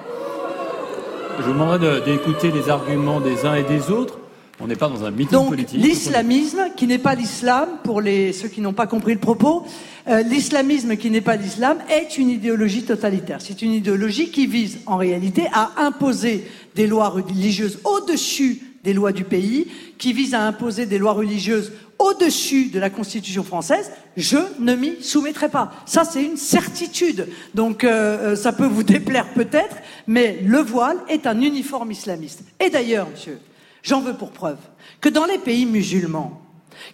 Je 1.39 1.45
vous 1.45 1.53
demanderai 1.53 2.01
d'écouter 2.01 2.53
les 2.53 2.71
arguments 2.71 3.21
des 3.21 3.45
uns 3.45 3.57
et 3.57 3.63
des 3.63 3.91
autres. 3.91 4.20
On 4.61 4.67
n'est 4.67 4.77
pas 4.77 4.89
dans 4.89 5.05
un 5.05 5.11
meeting 5.11 5.33
Donc, 5.33 5.57
L'islamisme, 5.73 6.71
qui 6.77 6.87
n'est 6.87 6.99
pas 6.99 7.15
l'islam, 7.15 7.69
pour 7.83 8.01
les, 8.01 8.33
ceux 8.33 8.49
qui 8.49 8.61
n'ont 8.61 8.73
pas 8.73 8.87
compris 8.87 9.15
le 9.15 9.21
propos, 9.21 9.65
euh, 10.09 10.23
l'islamisme 10.23 10.97
qui 10.97 11.11
n'est 11.11 11.21
pas 11.21 11.37
l'islam 11.37 11.79
est 11.89 12.19
une 12.19 12.31
idéologie 12.31 12.83
totalitaire. 12.83 13.39
C'est 13.41 13.63
une 13.63 13.73
idéologie 13.73 14.31
qui 14.31 14.47
vise 14.47 14.79
en 14.87 14.97
réalité 14.97 15.47
à 15.53 15.73
imposer 15.79 16.47
des 16.75 16.87
lois 16.87 17.09
religieuses 17.09 17.79
au-dessus 17.85 18.61
des 18.83 18.93
lois 18.93 19.13
du 19.13 19.25
pays, 19.25 19.67
qui 19.99 20.13
vise 20.13 20.35
à 20.35 20.47
imposer 20.47 20.87
des 20.87 20.99
lois 20.99 21.13
religieuses 21.13 21.73
au-dessus 21.99 22.71
de 22.71 22.81
la 22.81 22.89
Constitution 22.89 23.45
française, 23.45 23.91
je 24.17 24.39
ne 24.59 24.75
m'y 24.75 25.03
soumettrai 25.03 25.51
pas. 25.51 25.71
Ça, 25.85 26.05
c'est 26.05 26.25
une 26.25 26.39
certitude. 26.39 27.29
Donc, 27.55 27.85
euh, 27.85 28.33
euh, 28.33 28.37
ça 28.37 28.53
peut 28.53 28.67
vous 28.67 28.83
déplaire 28.83 29.29
peut-être, 29.35 29.77
mais 30.07 30.41
le 30.43 30.59
voile 30.59 30.97
est 31.09 31.27
un 31.27 31.39
uniforme 31.43 31.91
islamiste. 31.91 32.43
Et 32.59 32.71
d'ailleurs, 32.71 33.09
monsieur, 33.11 33.39
j'en 33.83 34.01
veux 34.01 34.15
pour 34.15 34.31
preuve 34.31 34.59
que 35.01 35.09
dans 35.09 35.25
les 35.25 35.39
pays 35.39 35.67
musulmans, 35.67 36.43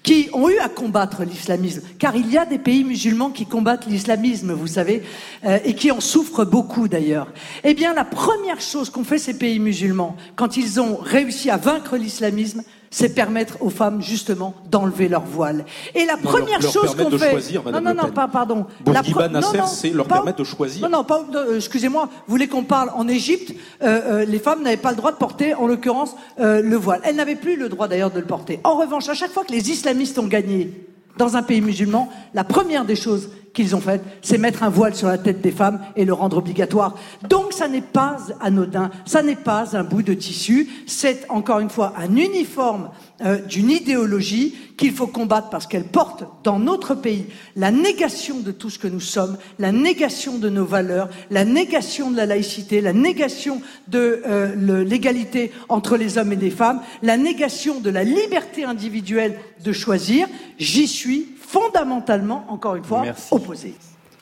qui 0.03 0.29
ont 0.33 0.49
eu 0.49 0.59
à 0.59 0.69
combattre 0.69 1.25
l'islamisme, 1.25 1.83
car 1.99 2.17
il 2.17 2.31
y 2.31 2.39
a 2.39 2.45
des 2.45 2.59
pays 2.59 2.85
musulmans 2.85 3.31
qui 3.31 3.47
combattent 3.47 3.87
l'islamisme, 3.87 4.53
vous 4.53 4.67
savez, 4.67 5.03
euh, 5.45 5.59
et 5.65 5.75
qui 5.75 5.91
en 5.91 6.01
souffrent 6.01 6.45
beaucoup 6.45 6.89
d'ailleurs. 6.89 7.29
Eh 7.65 7.75
bien, 7.75 7.95
la 7.95 8.05
première 8.05 8.61
chose 8.61 8.91
qu'ont 8.91 9.05
fait 9.05 9.19
ces 9.19 9.39
pays 9.39 9.59
musulmans, 9.59 10.17
quand 10.35 10.57
ils 10.57 10.81
ont 10.81 10.97
réussi 10.97 11.51
à 11.51 11.57
vaincre 11.57 11.97
l'islamisme, 11.97 12.63
c'est 12.91 13.15
permettre 13.15 13.57
aux 13.61 13.71
femmes 13.71 14.03
justement 14.03 14.55
d'enlever 14.71 15.09
leur 15.09 15.25
voile. 15.25 15.65
Et 15.95 16.05
la 16.05 16.17
première 16.17 16.61
chose 16.63 16.95
qu'on 16.95 17.11
fait, 17.19 17.31
choisir, 17.31 17.63
non, 17.65 17.81
non, 17.81 17.95
non, 17.95 18.11
pas, 18.11 18.29
pardon. 18.29 18.67
La 18.87 19.03
Nasser, 19.29 19.61
c'est 19.67 19.91
leur 19.91 20.07
permettre 20.07 20.39
de 20.39 20.45
choisir. 20.45 20.83
Non, 20.83 20.99
non, 20.99 21.05
pas, 21.05 21.25
euh, 21.35 21.57
excusez-moi. 21.57 22.09
Vous 22.27 22.31
voulez 22.31 22.49
qu'on 22.49 22.65
parle 22.65 22.91
en 22.95 23.09
Égypte 23.09 23.55
euh, 23.83 24.01
euh, 24.23 24.25
Les 24.25 24.39
femmes 24.39 24.63
n'avaient 24.63 24.77
pas 24.77 24.91
le 24.91 24.97
droit 24.97 25.13
de 25.13 25.17
porter, 25.17 25.55
en 25.55 25.67
l'occurrence, 25.67 26.15
le 26.39 26.77
voile. 26.77 27.01
Elles 27.05 27.17
n'avaient 27.17 27.37
plus 27.37 27.57
le 27.57 27.69
droit 27.69 27.89
d'ailleurs 27.89 28.11
de 28.11 28.21
le 28.21 28.27
porter. 28.27 28.61
En 28.65 28.77
revanche, 28.77 29.09
à 29.09 29.15
chaque 29.15 29.31
fois 29.31 29.45
que 29.45 29.53
les 29.53 29.71
islamistes 29.71 30.19
ont 30.19 30.27
gagné 30.27 30.73
dans 31.17 31.37
un 31.37 31.43
pays 31.43 31.61
musulman, 31.61 32.11
la 32.35 32.45
première 32.45 32.85
des 32.85 32.97
choses 32.97 33.31
qu'ils 33.57 33.75
ont 33.75 33.81
fait, 33.81 34.03
c'est 34.21 34.37
mettre 34.37 34.63
un 34.63 34.69
voile 34.69 34.95
sur 34.95 35.09
la 35.09 35.17
tête 35.17 35.41
des 35.41 35.51
femmes 35.51 35.81
et 35.97 36.05
le 36.05 36.13
rendre 36.13 36.37
obligatoire. 36.37 36.95
Donc 37.27 37.55
ça 37.55 37.69
n'est 37.69 37.81
pas 37.81 38.19
anodin, 38.41 38.91
ça 39.07 39.23
n'est 39.23 39.35
pas 39.35 39.75
un 39.75 39.83
bout 39.83 40.03
de 40.03 40.13
tissu, 40.13 40.69
c'est 40.87 41.25
encore 41.31 41.61
une 41.61 41.71
fois 41.71 41.95
un 41.97 42.15
uniforme 42.17 42.91
euh, 43.25 43.39
d'une 43.39 43.71
idéologie 43.71 44.55
qu'il 44.77 44.93
faut 44.93 45.07
combattre 45.07 45.49
parce 45.49 45.67
qu'elle 45.67 45.87
porte 45.87 46.25
dans 46.45 46.59
notre 46.59 46.95
pays 46.95 47.29
la 47.57 47.71
négation 47.71 48.41
de 48.41 48.53
tout 48.53 48.69
ce 48.69 48.79
que 48.79 48.89
nous 48.89 49.01
sommes, 49.01 49.39
la 49.59 49.73
négation 49.73 50.37
de 50.37 50.51
nos 50.51 50.67
valeurs, 50.67 51.09
la 51.31 51.47
négation 51.47 52.11
de 52.11 52.17
la 52.19 52.27
laïcité, 52.27 52.83
la 52.83 52.93
négation 52.93 53.63
de 53.89 54.23
euh, 54.27 54.85
l'égalité 54.85 55.51
entre 55.71 55.97
les 55.97 56.19
hommes 56.19 56.35
et 56.35 56.37
les 56.37 56.51
femmes, 56.51 56.83
la 57.03 57.17
négation 57.17 57.81
de 57.81 57.89
la 57.89 58.05
liberté 58.05 58.65
individuelle 58.65 59.39
de 59.65 59.73
choisir. 59.73 60.29
J'y 60.59 60.87
suis 60.87 61.36
fondamentalement, 61.47 62.45
encore 62.49 62.77
une 62.77 62.85
fois, 62.85 63.05
opposé. 63.31 63.75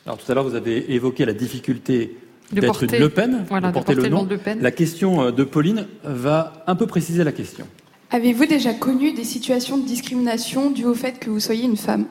Alors 0.06 0.18
tout 0.18 0.30
à 0.30 0.34
l'heure, 0.34 0.44
vous 0.44 0.54
avez 0.54 0.92
évoqué 0.94 1.24
la 1.24 1.32
difficulté 1.32 2.18
d'être 2.52 2.84
une 2.84 2.98
Le 2.98 3.08
Pen, 3.08 3.44
de 3.50 3.70
porter, 3.72 3.94
le 3.94 4.08
nom. 4.08 4.28
La 4.60 4.70
question 4.70 5.22
euh, 5.22 5.32
de 5.32 5.44
Pauline 5.44 5.87
va 6.04 6.64
un 6.66 6.74
peu 6.74 6.87
préciser 6.87 7.24
la 7.24 7.32
question. 7.32 7.66
Avez-vous 8.10 8.46
déjà 8.46 8.74
connu 8.74 9.12
des 9.12 9.24
situations 9.24 9.78
de 9.78 9.87
discrimination 9.87 10.70
dues 10.70 10.84
au 10.84 10.94
fait 10.94 11.18
que 11.18 11.30
vous 11.30 11.40
soyez 11.40 11.64
une 11.64 11.76
femme? 11.76 12.06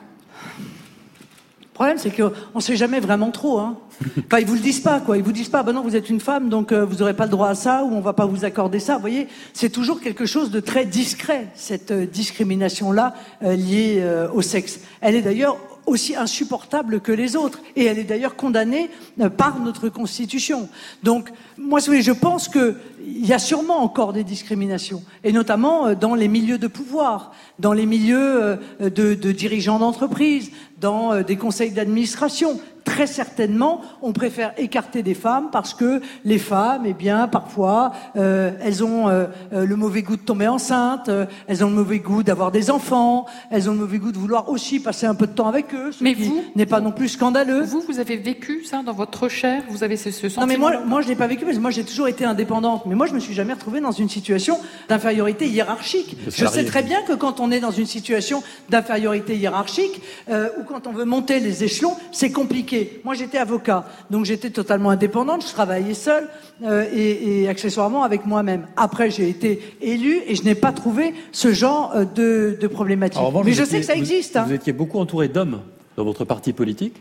Le 1.74 1.76
problème, 1.76 1.98
c'est 1.98 2.10
qu'on 2.12 2.30
ne 2.54 2.60
sait 2.60 2.76
jamais 2.76 3.00
vraiment 3.00 3.32
trop. 3.32 3.58
Hein. 3.58 3.76
Enfin, 4.26 4.38
ils 4.38 4.46
vous 4.46 4.54
le 4.54 4.60
disent 4.60 4.78
pas, 4.78 5.00
quoi. 5.00 5.16
Ils 5.16 5.24
vous 5.24 5.32
disent 5.32 5.48
pas, 5.48 5.64
ben 5.64 5.72
non, 5.72 5.82
vous 5.82 5.96
êtes 5.96 6.08
une 6.08 6.20
femme, 6.20 6.48
donc 6.48 6.70
euh, 6.70 6.84
vous 6.84 6.98
n'aurez 6.98 7.14
pas 7.14 7.24
le 7.24 7.32
droit 7.32 7.48
à 7.48 7.56
ça, 7.56 7.82
ou 7.82 7.92
on 7.92 8.00
va 8.00 8.12
pas 8.12 8.26
vous 8.26 8.44
accorder 8.44 8.78
ça. 8.78 8.94
Vous 8.94 9.00
voyez, 9.00 9.26
c'est 9.52 9.70
toujours 9.70 10.00
quelque 10.00 10.24
chose 10.24 10.52
de 10.52 10.60
très 10.60 10.84
discret, 10.84 11.48
cette 11.56 11.90
euh, 11.90 12.06
discrimination-là 12.06 13.14
euh, 13.42 13.56
liée 13.56 14.04
au 14.32 14.40
sexe. 14.40 14.78
Elle 15.00 15.16
est 15.16 15.22
d'ailleurs 15.22 15.56
aussi 15.86 16.16
insupportable 16.16 17.00
que 17.00 17.12
les 17.12 17.36
autres. 17.36 17.60
Et 17.76 17.84
elle 17.84 17.98
est 17.98 18.04
d'ailleurs 18.04 18.36
condamnée 18.36 18.90
euh, 19.20 19.28
par 19.28 19.60
notre 19.60 19.88
Constitution. 19.88 20.68
Donc, 21.02 21.30
moi, 21.58 21.80
je 21.80 22.12
pense 22.12 22.48
qu'il 22.48 22.74
y 23.06 23.32
a 23.32 23.38
sûrement 23.38 23.82
encore 23.82 24.12
des 24.12 24.24
discriminations, 24.24 25.02
et 25.22 25.32
notamment 25.32 25.86
euh, 25.86 25.94
dans 25.94 26.14
les 26.14 26.28
milieux 26.28 26.58
de 26.58 26.68
pouvoir, 26.68 27.32
dans 27.58 27.72
les 27.72 27.86
milieux 27.86 28.42
euh, 28.42 28.56
de, 28.80 29.14
de 29.14 29.32
dirigeants 29.32 29.78
d'entreprise, 29.78 30.50
dans 30.80 31.22
des 31.22 31.36
conseils 31.36 31.70
d'administration. 31.70 32.60
Très 32.94 33.06
certainement, 33.08 33.80
on 34.02 34.12
préfère 34.12 34.52
écarter 34.56 35.02
des 35.02 35.14
femmes 35.14 35.48
parce 35.50 35.74
que 35.74 36.00
les 36.24 36.38
femmes, 36.38 36.84
eh 36.86 36.92
bien, 36.92 37.26
parfois, 37.26 37.90
euh, 38.16 38.52
elles 38.62 38.84
ont 38.84 39.08
euh, 39.08 39.26
euh, 39.52 39.66
le 39.66 39.74
mauvais 39.74 40.02
goût 40.02 40.16
de 40.16 40.22
tomber 40.22 40.46
enceinte, 40.46 41.10
elles 41.48 41.64
ont 41.64 41.70
le 41.70 41.74
mauvais 41.74 41.98
goût 41.98 42.22
d'avoir 42.22 42.52
des 42.52 42.70
enfants, 42.70 43.26
elles 43.50 43.68
ont 43.68 43.72
le 43.72 43.80
mauvais 43.80 43.98
goût 43.98 44.12
de 44.12 44.18
vouloir 44.18 44.48
aussi 44.48 44.78
passer 44.78 45.06
un 45.06 45.16
peu 45.16 45.26
de 45.26 45.32
temps 45.32 45.48
avec 45.48 45.74
eux, 45.74 45.90
ce 45.90 46.04
mais 46.04 46.14
qui 46.14 46.28
vous, 46.28 46.44
n'est 46.54 46.66
pas 46.66 46.80
non 46.80 46.92
plus 46.92 47.08
scandaleux. 47.08 47.64
Vous, 47.64 47.80
vous 47.80 47.98
avez 47.98 48.16
vécu 48.16 48.64
ça 48.64 48.84
dans 48.84 48.92
votre 48.92 49.28
chair? 49.28 49.64
Vous 49.70 49.82
avez 49.82 49.96
ce, 49.96 50.12
ce 50.12 50.28
sentiment 50.28 50.42
Non, 50.42 50.46
mais 50.46 50.56
moi, 50.56 50.86
moi 50.86 51.02
je 51.02 51.08
l'ai 51.08 51.16
pas 51.16 51.26
vécu 51.26 51.44
parce 51.44 51.56
que 51.56 51.62
moi, 51.62 51.72
j'ai 51.72 51.84
toujours 51.84 52.06
été 52.06 52.24
indépendante. 52.24 52.86
Mais 52.86 52.94
moi, 52.94 53.06
je 53.06 53.14
me 53.14 53.18
suis 53.18 53.34
jamais 53.34 53.54
retrouvée 53.54 53.80
dans 53.80 53.90
une 53.90 54.08
situation 54.08 54.60
d'infériorité 54.88 55.48
hiérarchique. 55.48 56.16
Je 56.28 56.46
sais 56.46 56.64
très 56.64 56.84
bien 56.84 57.02
que 57.02 57.14
quand 57.14 57.40
on 57.40 57.50
est 57.50 57.60
dans 57.60 57.72
une 57.72 57.86
situation 57.86 58.44
d'infériorité 58.68 59.36
hiérarchique 59.36 60.00
ou 60.28 60.62
quand 60.68 60.86
on 60.86 60.92
veut 60.92 61.04
monter 61.04 61.40
les 61.40 61.64
échelons, 61.64 61.96
c'est 62.12 62.30
compliqué. 62.30 62.83
Moi, 63.04 63.14
j'étais 63.14 63.38
avocat, 63.38 63.84
donc 64.10 64.24
j'étais 64.24 64.50
totalement 64.50 64.90
indépendante, 64.90 65.46
je 65.46 65.52
travaillais 65.52 65.94
seule 65.94 66.28
euh, 66.62 66.84
et, 66.92 67.48
accessoirement 67.48 68.04
avec 68.04 68.26
moi-même. 68.26 68.66
Après, 68.76 69.10
j'ai 69.10 69.28
été 69.28 69.60
élu 69.80 70.20
et 70.26 70.34
je 70.34 70.44
n'ai 70.44 70.54
pas 70.54 70.72
trouvé 70.72 71.14
ce 71.32 71.52
genre 71.52 71.92
euh, 71.94 72.04
de, 72.04 72.56
de 72.60 72.66
problématique. 72.66 73.20
Mais 73.44 73.52
je 73.52 73.64
sais 73.64 73.80
que 73.80 73.86
ça 73.86 73.94
existe. 73.94 74.36
Vous, 74.38 74.52
hein. 74.52 74.54
étiez 74.54 74.72
beaucoup 74.72 74.98
entouré 74.98 75.28
d'hommes 75.28 75.60
dans 75.96 76.04
votre 76.04 76.24
parti 76.24 76.52
politique. 76.52 76.94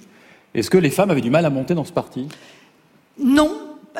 Est-ce 0.53 0.69
que 0.69 0.77
les 0.77 0.89
femmes 0.89 1.11
avaient 1.11 1.21
du 1.21 1.31
mal 1.31 1.45
à 1.45 1.49
monter 1.49 1.73
dans 1.73 1.85
ce 1.85 1.93
parti? 1.93 2.27
Non, 3.19 3.51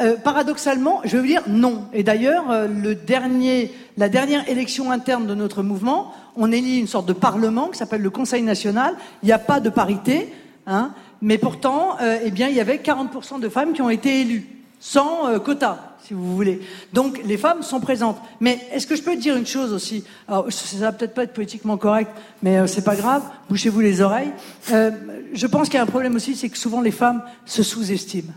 euh, 0.02 0.16
paradoxalement, 0.18 1.02
je 1.04 1.16
veux 1.16 1.22
vous 1.22 1.28
dire 1.28 1.44
non. 1.48 1.86
Et 1.94 2.04
d'ailleurs, 2.04 2.46
le 2.68 2.96
dernier, 2.96 3.72
la 3.98 4.10
dernière 4.10 4.48
élection 4.50 4.92
interne 4.92 5.26
de 5.26 5.36
notre 5.36 5.64
mouvement, 5.64 6.14
on 6.36 6.52
élit 6.52 6.80
une 6.80 6.88
sorte 6.88 7.08
de 7.08 7.14
parlement 7.14 7.70
qui 7.70 7.78
s'appelle 7.78 8.02
le 8.02 8.10
Conseil 8.10 8.44
national. 8.44 8.96
Il 9.24 9.28
n'y 9.28 9.32
a 9.32 9.40
pas 9.40 9.60
de 9.60 9.70
parité. 9.70 10.30
Hein, 10.66 10.92
mais 11.22 11.38
pourtant, 11.38 11.98
euh, 12.02 12.20
eh 12.24 12.32
bien, 12.32 12.48
il 12.48 12.56
y 12.56 12.62
avait 12.62 12.78
40% 12.78 13.40
de 13.40 13.50
femmes 13.50 13.74
qui 13.74 13.82
ont 13.82 13.90
été 13.90 14.22
élues, 14.22 14.46
sans 14.80 15.28
euh, 15.28 15.40
quota, 15.40 15.96
si 16.06 16.14
vous 16.14 16.36
voulez. 16.36 16.62
Donc, 16.94 17.20
les 17.26 17.38
femmes 17.38 17.64
sont 17.64 17.82
présentes. 17.82 18.18
Mais 18.40 18.60
est-ce 18.72 18.88
que 18.88 18.96
je 18.96 19.04
peux 19.04 19.16
dire 19.18 19.36
une 19.36 19.46
chose 19.46 19.74
aussi? 19.74 20.06
Alors, 20.28 20.46
ça 20.52 20.78
va 20.78 20.92
peut-être 20.94 21.14
pas 21.14 21.24
être 21.24 21.34
politiquement 21.34 21.78
correct, 21.78 22.12
mais 22.42 22.60
euh, 22.60 22.68
c'est 22.68 22.84
pas 22.84 22.96
grave. 22.96 23.24
Bouchez-vous 23.50 23.82
les 23.82 24.02
oreilles. 24.02 24.32
je 24.70 25.48
pense 25.48 25.68
qu'il 25.68 25.76
y 25.76 25.80
a 25.80 25.84
un 25.84 25.88
problème 25.88 26.16
aussi, 26.16 26.36
c'est 26.36 26.50
que 26.50 26.58
souvent 26.58 26.82
les 26.82 26.92
femmes 26.92 27.24
se 27.46 27.62
sous-estiment. 27.62 28.34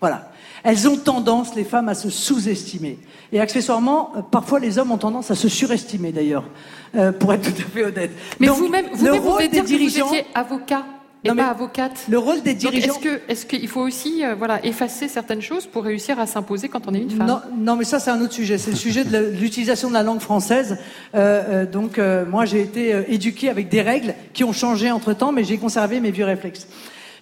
Voilà. 0.00 0.30
Elles 0.64 0.88
ont 0.88 0.96
tendance, 0.96 1.54
les 1.54 1.64
femmes, 1.64 1.88
à 1.88 1.94
se 1.94 2.08
sous-estimer. 2.08 2.98
Et 3.32 3.40
accessoirement, 3.40 4.12
parfois 4.30 4.58
les 4.58 4.78
hommes 4.78 4.92
ont 4.92 4.98
tendance 4.98 5.30
à 5.30 5.34
se 5.34 5.48
surestimer 5.48 6.12
d'ailleurs, 6.12 6.44
pour 7.18 7.34
être 7.34 7.42
tout 7.42 7.62
à 7.62 7.70
fait 7.70 7.84
honnête. 7.84 8.12
Mais 8.38 8.46
vous-même, 8.46 8.86
vous, 8.92 9.06
vous 9.06 9.30
pouvez 9.32 9.48
dire 9.48 9.64
dirigeants, 9.64 10.06
que 10.06 10.10
vous 10.10 10.14
étiez 10.14 10.26
avocat? 10.34 10.84
Et 11.24 11.34
pas 11.34 11.48
avocate. 11.48 12.04
Le 12.08 12.18
rôle 12.18 12.42
des 12.42 12.54
dirigeants. 12.54 12.98
Est-ce 13.28 13.46
qu'il 13.46 13.68
faut 13.68 13.80
aussi 13.80 14.24
euh, 14.24 14.34
voilà, 14.34 14.64
effacer 14.64 15.08
certaines 15.08 15.42
choses 15.42 15.66
pour 15.66 15.84
réussir 15.84 16.18
à 16.18 16.26
s'imposer 16.26 16.68
quand 16.68 16.88
on 16.88 16.94
est 16.94 17.00
une 17.00 17.10
femme? 17.10 17.26
non, 17.26 17.40
non, 17.56 17.76
mais 17.76 17.84
ça 17.84 18.00
c'est 18.00 18.10
un 18.10 18.20
autre 18.20 18.32
sujet. 18.32 18.58
C'est 18.58 18.70
le 18.70 18.76
sujet 18.76 19.04
de 19.04 19.18
l'utilisation 19.40 19.88
de 19.88 19.94
la 19.94 20.02
langue 20.02 20.20
française. 20.20 20.78
Euh, 21.14 21.64
euh 21.64 21.66
donc 21.66 21.98
moi 22.28 22.44
j'ai 22.44 22.60
été 22.60 22.92
euh, 22.92 23.02
éduqué 23.08 23.48
avec 23.48 23.68
des 23.68 23.82
règles 23.82 24.14
qui 24.32 24.44
ont 24.44 24.52
changé 24.52 24.90
entre 24.90 25.12
temps, 25.12 25.32
mais 25.32 25.44
j'ai 25.44 25.58
conservé 25.58 26.00
mes 26.00 26.10
vieux 26.10 26.24
réflexes. 26.24 26.66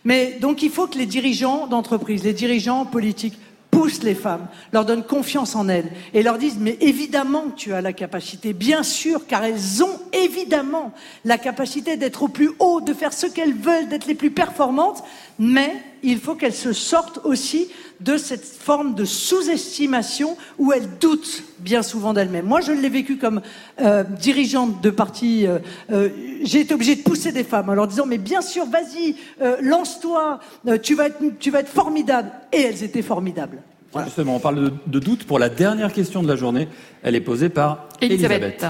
Mais 0.04 0.38
donc 0.40 0.62
il 0.62 0.70
faut 0.70 0.86
que 0.86 0.96
les 0.96 1.06
dirigeants 1.06 1.66
d'entreprise, 1.66 2.24
les 2.24 2.32
dirigeants 2.32 2.86
politiques 2.86 3.38
poussent 3.70 4.02
les 4.02 4.14
femmes, 4.14 4.46
leur 4.72 4.84
donnent 4.84 5.04
confiance 5.04 5.54
en 5.54 5.68
elles 5.68 5.90
et 6.14 6.22
leur 6.22 6.38
disent 6.38 6.58
mais 6.58 6.76
évidemment 6.80 7.42
que 7.42 7.56
tu 7.56 7.72
as 7.72 7.80
la 7.80 7.92
capacité, 7.92 8.52
bien 8.52 8.82
sûr, 8.82 9.26
car 9.26 9.44
elles 9.44 9.82
ont 9.82 10.00
évidemment 10.12 10.92
la 11.24 11.38
capacité 11.38 11.96
d'être 11.96 12.22
au 12.22 12.28
plus 12.28 12.50
haut, 12.58 12.80
de 12.80 12.94
faire 12.94 13.12
ce 13.12 13.26
qu'elles 13.26 13.54
veulent, 13.54 13.88
d'être 13.88 14.06
les 14.06 14.14
plus 14.14 14.30
performantes, 14.30 15.02
mais 15.40 15.72
il 16.02 16.18
faut 16.18 16.34
qu'elles 16.34 16.54
se 16.54 16.74
sortent 16.74 17.20
aussi 17.24 17.68
de 18.00 18.18
cette 18.18 18.44
forme 18.44 18.94
de 18.94 19.06
sous-estimation 19.06 20.36
où 20.58 20.72
elles 20.72 20.88
doutent 21.00 21.42
bien 21.58 21.82
souvent 21.82 22.12
d'elles-mêmes. 22.12 22.44
Moi, 22.44 22.60
je 22.60 22.72
l'ai 22.72 22.90
vécu 22.90 23.16
comme 23.16 23.40
euh, 23.80 24.04
dirigeante 24.04 24.82
de 24.82 24.90
parti. 24.90 25.46
Euh, 25.46 25.58
euh, 25.90 26.10
j'ai 26.42 26.60
été 26.60 26.74
obligée 26.74 26.94
de 26.94 27.02
pousser 27.02 27.32
des 27.32 27.44
femmes 27.44 27.70
en 27.70 27.74
leur 27.74 27.88
disant, 27.88 28.04
mais 28.06 28.18
bien 28.18 28.42
sûr, 28.42 28.66
vas-y, 28.66 29.16
lance-toi, 29.62 30.40
tu, 30.82 30.94
vas 30.94 31.06
être, 31.06 31.22
tu 31.38 31.50
vas 31.50 31.60
être 31.60 31.68
formidable. 31.68 32.30
Et 32.52 32.60
elles 32.60 32.84
étaient 32.84 33.02
formidables. 33.02 33.62
Justement, 34.04 34.36
on 34.36 34.40
parle 34.40 34.72
de, 34.86 34.98
doute 34.98 35.24
pour 35.24 35.38
la 35.38 35.48
dernière 35.48 35.92
question 35.92 36.22
de 36.22 36.28
la 36.28 36.36
journée. 36.36 36.68
Elle 37.02 37.14
est 37.14 37.20
posée 37.20 37.48
par 37.48 37.88
Elisabeth. 38.00 38.64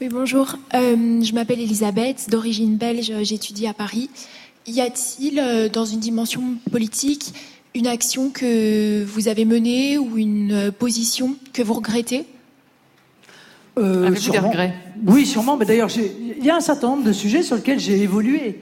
Oui, 0.00 0.08
bonjour. 0.08 0.56
je 0.72 1.34
m'appelle 1.34 1.60
Elisabeth, 1.60 2.30
d'origine 2.30 2.76
belge, 2.76 3.12
j'étudie 3.22 3.66
à 3.66 3.74
Paris. 3.74 4.08
Y 4.66 4.80
a-t-il, 4.80 5.70
dans 5.72 5.84
une 5.84 6.00
dimension 6.00 6.42
politique, 6.70 7.34
une 7.74 7.86
action 7.86 8.30
que 8.30 9.02
vous 9.04 9.28
avez 9.28 9.44
menée 9.44 9.98
ou 9.98 10.18
une 10.18 10.72
position 10.78 11.36
que 11.52 11.62
vous 11.62 11.74
regrettez? 11.74 12.26
Euh, 13.78 14.06
Avez-vous 14.06 14.30
des 14.30 14.38
regrets? 14.38 14.74
Oui, 15.06 15.26
sûrement. 15.26 15.56
Mais 15.56 15.64
d'ailleurs, 15.64 15.88
il 15.96 16.44
y 16.44 16.50
a 16.50 16.56
un 16.56 16.60
certain 16.60 16.88
nombre 16.88 17.04
de 17.04 17.12
sujets 17.12 17.42
sur 17.42 17.56
lesquels 17.56 17.80
j'ai 17.80 18.00
évolué. 18.02 18.60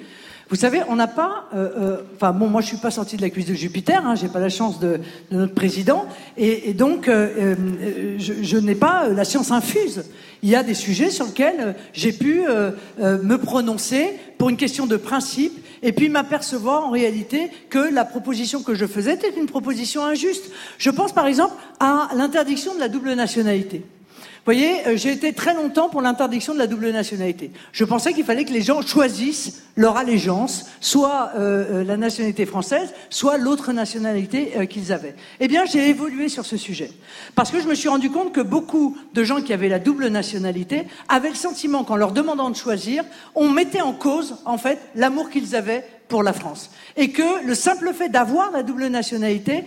Vous 0.51 0.57
savez, 0.57 0.81
on 0.89 0.97
n'a 0.97 1.07
pas. 1.07 1.45
Euh, 1.55 1.69
euh, 1.79 1.97
enfin, 2.17 2.33
bon, 2.33 2.49
moi, 2.49 2.61
je 2.61 2.67
suis 2.67 2.77
pas 2.77 2.91
sorti 2.91 3.17
de 3.17 3.23
la 3.23 3.31
cuisse 3.31 3.47
de 3.47 3.55
Jupiter. 3.55 4.05
Hein, 4.05 4.17
j'ai 4.17 4.27
pas 4.27 4.41
la 4.41 4.49
chance 4.49 4.81
de, 4.81 4.99
notre 5.31 5.55
président, 5.55 6.07
et, 6.37 6.75
donc 6.75 7.07
euh, 7.07 7.55
je, 8.19 8.35
je 8.43 8.57
n'ai 8.57 8.75
pas 8.75 9.09
la 9.09 9.25
science 9.25 9.53
infuse. 9.53 10.03
Il 10.43 10.49
y 10.49 10.57
a 10.57 10.65
des 10.65 10.75
sujets 10.75 11.11
sur 11.11 11.27
lesquels 11.27 11.77
j'ai 11.93 12.13
pu 12.13 12.43
me 12.99 13.37
prononcer 13.37 14.15
pour 14.39 14.49
une 14.49 14.57
question 14.57 14.87
de 14.87 14.97
principe, 14.97 15.53
et 15.83 15.93
puis 15.93 16.09
m'apercevoir 16.09 16.85
en 16.87 16.91
réalité 16.91 17.51
que 17.69 17.93
la 17.93 18.05
proposition 18.05 18.63
que 18.63 18.75
je 18.75 18.87
faisais 18.87 19.15
était 19.15 19.39
une 19.39 19.47
proposition 19.47 20.05
injuste. 20.05 20.51
Je 20.79 20.91
pense 20.91 21.13
par 21.13 21.27
exemple 21.27 21.55
à 21.79 22.09
l'interdiction 22.17 22.75
de 22.75 22.81
la 22.81 22.89
double 22.89 23.13
nationalité. 23.13 23.83
Vous 24.41 24.55
voyez, 24.55 24.87
euh, 24.87 24.97
j'ai 24.97 25.13
été 25.13 25.35
très 25.35 25.53
longtemps 25.53 25.91
pour 25.91 26.01
l'interdiction 26.01 26.55
de 26.55 26.59
la 26.59 26.67
double 26.67 26.89
nationalité. 26.93 27.51
Je 27.73 27.85
pensais 27.85 28.15
qu'il 28.15 28.25
fallait 28.25 28.47
que 28.47 28.53
les 28.55 28.63
gens 28.63 28.81
choisissent 28.81 29.65
leur 29.77 29.99
allégeance, 29.99 30.65
soit 30.81 31.33
euh, 31.37 31.81
euh, 31.81 31.85
la 31.85 31.99
nationalité 31.99 32.47
française, 32.47 32.95
soit 33.11 33.37
l'autre 33.37 33.75
nationalité 33.75 34.67
qu'ils 34.71 34.95
avaient. 34.95 35.15
Eh 35.41 35.49
bien, 35.49 35.67
j'ai 35.67 35.91
évolué 35.91 36.31
sur 36.31 36.47
ce 36.47 36.57
sujet. 36.57 36.91
Parce 37.35 37.51
que 37.51 37.61
je 37.61 37.69
me 37.69 37.75
suis 37.75 37.91
rendu 37.91 38.09
compte 38.11 38.33
que 38.33 38.41
beaucoup 38.41 38.97
de 39.13 39.25
gens 39.25 39.43
qui 39.43 39.53
avaient 39.53 39.69
la 39.69 39.79
double 39.79 40.07
nationalité 40.07 40.87
avaient 41.11 41.29
le 41.29 41.35
sentiment 41.35 41.85
qu'en 41.85 41.97
leur 41.97 42.13
demandant 42.13 42.49
de 42.49 42.57
choisir, 42.57 43.05
on 43.35 43.51
mettait 43.51 43.83
en 43.83 43.93
cause, 43.93 44.37
en 44.47 44.57
fait, 44.57 44.79
l'amour 44.95 45.29
qu'ils 45.29 45.55
avaient 45.55 45.85
pour 46.09 46.23
la 46.23 46.33
France. 46.33 46.71
Et 46.97 47.11
que 47.11 47.45
le 47.47 47.55
simple 47.55 47.93
fait 47.93 48.09
d'avoir 48.09 48.51
la 48.53 48.63
double 48.63 48.87
nationalité 48.87 49.65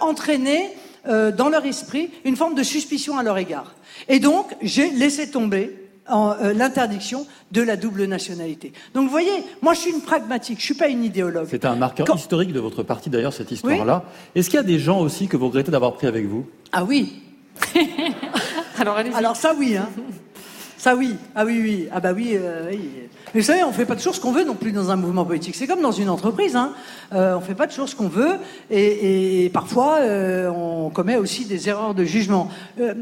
entraînait 0.00 0.72
dans 1.06 1.48
leur 1.48 1.64
esprit 1.64 2.10
une 2.24 2.36
forme 2.36 2.54
de 2.54 2.62
suspicion 2.62 3.18
à 3.18 3.22
leur 3.22 3.38
égard. 3.38 3.74
Et 4.08 4.18
donc, 4.18 4.54
j'ai 4.62 4.90
laissé 4.90 5.30
tomber 5.30 5.86
euh, 6.08 6.52
l'interdiction 6.52 7.26
de 7.50 7.62
la 7.62 7.76
double 7.76 8.04
nationalité. 8.04 8.72
Donc 8.94 9.06
vous 9.06 9.10
voyez, 9.10 9.42
moi 9.60 9.74
je 9.74 9.80
suis 9.80 9.90
une 9.90 10.02
pragmatique, 10.02 10.60
je 10.60 10.64
suis 10.64 10.74
pas 10.74 10.86
une 10.86 11.02
idéologue. 11.02 11.48
C'est 11.50 11.64
un 11.64 11.74
marqueur 11.74 12.06
historique 12.14 12.52
de 12.52 12.60
votre 12.60 12.84
parti 12.84 13.10
d'ailleurs 13.10 13.32
cette 13.32 13.50
histoire-là. 13.50 14.04
Est-ce 14.36 14.48
qu'il 14.48 14.56
y 14.56 14.60
a 14.60 14.62
des 14.62 14.78
gens 14.78 15.00
aussi 15.00 15.26
que 15.26 15.36
vous 15.36 15.48
regrettez 15.48 15.72
d'avoir 15.72 15.94
pris 15.94 16.06
avec 16.06 16.26
vous? 16.26 16.46
Ah 16.70 16.84
oui. 16.84 17.22
Alors, 18.78 18.98
Alors 19.16 19.34
ça 19.34 19.52
oui, 19.58 19.76
hein. 19.76 19.88
Ça 20.86 20.94
oui, 20.94 21.16
ah 21.34 21.44
oui, 21.44 21.60
oui, 21.60 21.88
ah 21.90 21.98
bah 21.98 22.12
oui, 22.14 22.34
euh, 22.34 22.68
oui. 22.70 22.78
Mais 23.34 23.40
vous 23.40 23.46
savez, 23.46 23.64
on 23.64 23.72
fait 23.72 23.86
pas 23.86 23.96
toujours 23.96 24.14
ce 24.14 24.20
qu'on 24.20 24.30
veut 24.30 24.44
non 24.44 24.54
plus 24.54 24.70
dans 24.70 24.92
un 24.92 24.94
mouvement 24.94 25.24
politique. 25.24 25.56
C'est 25.56 25.66
comme 25.66 25.82
dans 25.82 25.90
une 25.90 26.08
entreprise, 26.08 26.54
hein. 26.54 26.74
Euh, 27.12 27.34
on 27.36 27.40
fait 27.40 27.56
pas 27.56 27.66
toujours 27.66 27.88
ce 27.88 27.96
qu'on 27.96 28.06
veut, 28.06 28.36
et, 28.70 29.50
parfois 29.52 29.96
euh, 29.96 30.48
on 30.48 30.90
commet 30.90 31.16
aussi 31.16 31.44
des 31.44 31.68
erreurs 31.68 31.92
de 31.92 32.04
jugement. 32.04 32.50
Euh, 32.80 32.94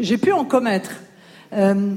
j'ai 0.00 0.16
pu 0.16 0.30
en 0.30 0.44
commettre. 0.44 0.92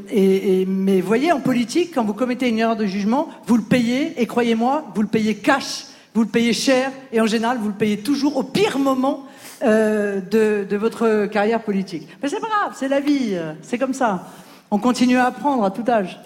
Et, 0.09 0.61
et, 0.61 0.65
mais 0.65 1.01
voyez, 1.01 1.31
en 1.31 1.39
politique, 1.39 1.93
quand 1.93 2.03
vous 2.03 2.15
commettez 2.15 2.49
une 2.49 2.57
erreur 2.57 2.75
de 2.75 2.87
jugement, 2.87 3.29
vous 3.45 3.57
le 3.57 3.63
payez, 3.63 4.19
et 4.19 4.25
croyez-moi, 4.25 4.85
vous 4.95 5.03
le 5.03 5.07
payez 5.07 5.35
cash, 5.35 5.83
vous 6.15 6.21
le 6.21 6.29
payez 6.29 6.53
cher, 6.53 6.91
et 7.13 7.21
en 7.21 7.27
général, 7.27 7.59
vous 7.61 7.67
le 7.67 7.75
payez 7.75 7.99
toujours 7.99 8.37
au 8.37 8.43
pire 8.43 8.79
moment 8.79 9.27
de, 9.61 10.65
de 10.67 10.77
votre 10.77 11.27
carrière 11.27 11.61
politique. 11.61 12.07
Mais 12.23 12.27
c'est 12.27 12.39
pas 12.39 12.47
grave, 12.47 12.75
c'est 12.75 12.87
la 12.87 13.01
vie, 13.01 13.37
c'est 13.61 13.77
comme 13.77 13.93
ça. 13.93 14.25
On 14.69 14.79
continue 14.79 15.17
à 15.17 15.27
apprendre 15.27 15.63
à 15.63 15.71
tout 15.71 15.89
âge. 15.89 16.19